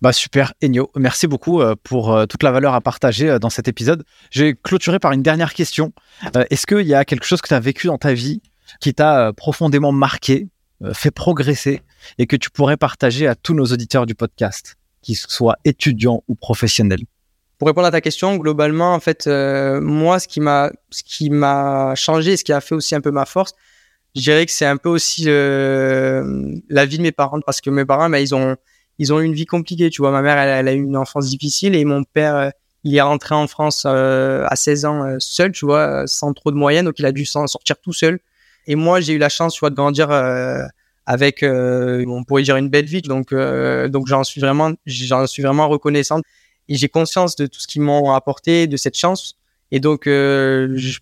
[0.00, 0.90] Bah super, Enyo.
[0.96, 4.04] Merci beaucoup euh, pour euh, toute la valeur à partager euh, dans cet épisode.
[4.30, 5.92] Je vais clôturer par une dernière question.
[6.48, 8.40] Est-ce qu'il y a quelque chose que tu as vécu dans ta vie
[8.80, 10.48] qui t'a profondément marqué,
[10.94, 11.82] fait progresser
[12.16, 16.34] et que tu pourrais partager à tous nos auditeurs du podcast, qu'ils soient étudiants ou
[16.34, 17.02] professionnels?
[17.58, 21.94] Pour répondre à ta question, globalement, en fait, moi, ce qui m'a, ce qui m'a
[21.94, 23.52] changé, ce qui a fait aussi un peu ma force,
[24.14, 27.84] je dirais que c'est un peu aussi la vie de mes parents, parce que mes
[27.84, 28.56] parents, bah, ils ont
[29.00, 29.88] ils ont eu une vie compliquée.
[29.88, 32.50] Tu vois, ma mère, elle, a eu une enfance difficile et mon père, euh,
[32.84, 36.50] il est rentré en France euh, à 16 ans euh, seul, tu vois, sans trop
[36.50, 38.20] de moyens, donc il a dû s'en sortir tout seul.
[38.66, 40.10] Et moi, j'ai eu la chance, tu vois, de grandir
[41.06, 43.00] avec, on pourrait dire une belle vie.
[43.00, 46.22] Donc, donc j'en suis vraiment, j'en suis vraiment reconnaissante
[46.68, 49.34] et j'ai conscience de tout ce qu'ils m'ont apporté, de cette chance.
[49.72, 50.04] Et donc,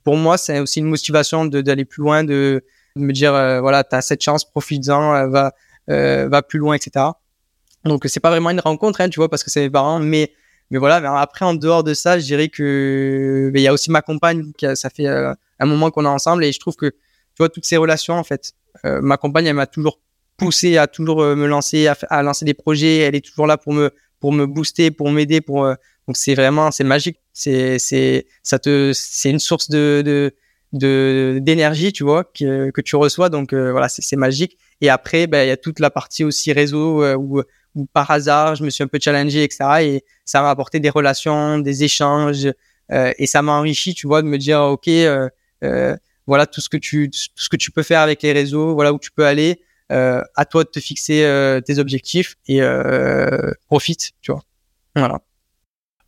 [0.04, 4.02] pour moi, c'est aussi une motivation d'aller plus loin, de, me dire, voilà, tu as
[4.02, 5.52] cette chance, profite-en, va,
[5.88, 7.06] va plus loin, etc.
[7.84, 10.32] Donc c'est pas vraiment une rencontre, hein, tu vois, parce que c'est mes parents, mais
[10.70, 10.96] mais voilà.
[11.20, 14.52] Après, en dehors de ça, je dirais que il y a aussi ma compagne.
[14.56, 17.48] Qui ça fait euh, un moment qu'on est ensemble et je trouve que tu vois
[17.48, 18.52] toutes ces relations en fait.
[18.84, 20.00] Euh, ma compagne, elle m'a toujours
[20.36, 22.98] poussé à toujours euh, me lancer, à, à, lancer des projets.
[22.98, 25.64] Elle est toujours là pour me pour me booster, pour m'aider, pour
[26.06, 27.18] donc c'est vraiment c'est magique.
[27.32, 30.32] C'est c'est ça te c'est une source de
[30.74, 33.30] de d'énergie, tu vois, que que tu reçois.
[33.30, 34.58] Donc voilà, c'est magique.
[34.80, 37.42] Et après, ben il y a toute la partie aussi réseau où
[37.74, 39.64] ou par hasard, je me suis un peu challengé, etc.
[39.82, 42.48] Et ça m'a apporté des relations, des échanges,
[42.92, 45.28] euh, et ça m'a enrichi, tu vois, de me dire, ok, euh,
[45.64, 45.96] euh,
[46.26, 48.98] voilà tout ce que tu, ce que tu peux faire avec les réseaux, voilà où
[48.98, 49.62] tu peux aller.
[49.90, 52.60] À toi de te fixer tes objectifs et
[53.68, 54.42] profite, tu vois.
[54.94, 55.20] Voilà.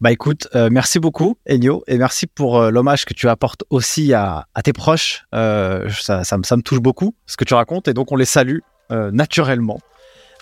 [0.02, 4.74] Bah écoute, merci beaucoup Enio et merci pour l'hommage que tu apportes aussi à, tes
[4.74, 5.24] proches.
[5.32, 8.58] ça, me touche beaucoup ce que tu racontes et donc on les salue
[8.90, 9.80] naturellement.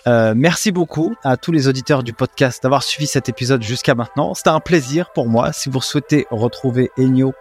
[0.07, 4.33] Euh, merci beaucoup à tous les auditeurs du podcast d'avoir suivi cet épisode jusqu'à maintenant.
[4.33, 5.51] C'était un plaisir pour moi.
[5.53, 7.33] Si vous souhaitez retrouver Enyo,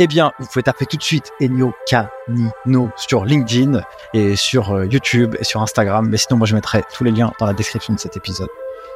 [0.00, 3.80] eh bien, vous pouvez taper tout de suite Enyo Canino sur LinkedIn
[4.14, 6.08] et sur euh, YouTube et sur Instagram.
[6.08, 8.48] Mais sinon, moi, je mettrai tous les liens dans la description de cet épisode.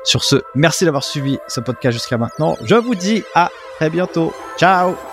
[0.04, 2.56] Sur ce, merci d'avoir suivi ce podcast jusqu'à maintenant.
[2.64, 4.32] Je vous dis à très bientôt.
[4.58, 5.11] Ciao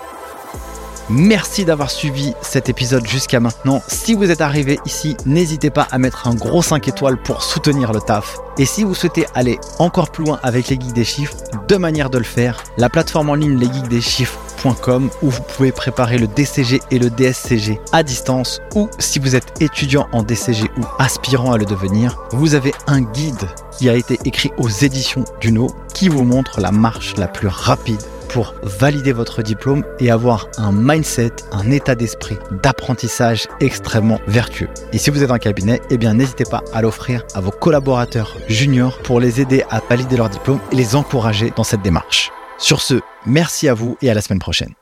[1.12, 3.82] Merci d'avoir suivi cet épisode jusqu'à maintenant.
[3.88, 7.92] Si vous êtes arrivé ici, n'hésitez pas à mettre un gros 5 étoiles pour soutenir
[7.92, 8.36] le taf.
[8.58, 11.36] Et si vous souhaitez aller encore plus loin avec les geeks des chiffres,
[11.68, 12.62] deux manières de le faire.
[12.76, 18.04] La plateforme en ligne lesgeeksdeschiffres.com où vous pouvez préparer le DCG et le DSCG à
[18.04, 22.72] distance ou si vous êtes étudiant en DCG ou aspirant à le devenir, vous avez
[22.86, 27.26] un guide qui a été écrit aux éditions Duno qui vous montre la marche la
[27.26, 28.00] plus rapide
[28.32, 34.68] pour valider votre diplôme et avoir un mindset, un état d'esprit d'apprentissage extrêmement vertueux.
[34.92, 38.36] Et si vous êtes en cabinet, eh bien n'hésitez pas à l'offrir à vos collaborateurs
[38.48, 42.30] juniors pour les aider à valider leur diplôme et les encourager dans cette démarche.
[42.58, 44.79] Sur ce, merci à vous et à la semaine prochaine.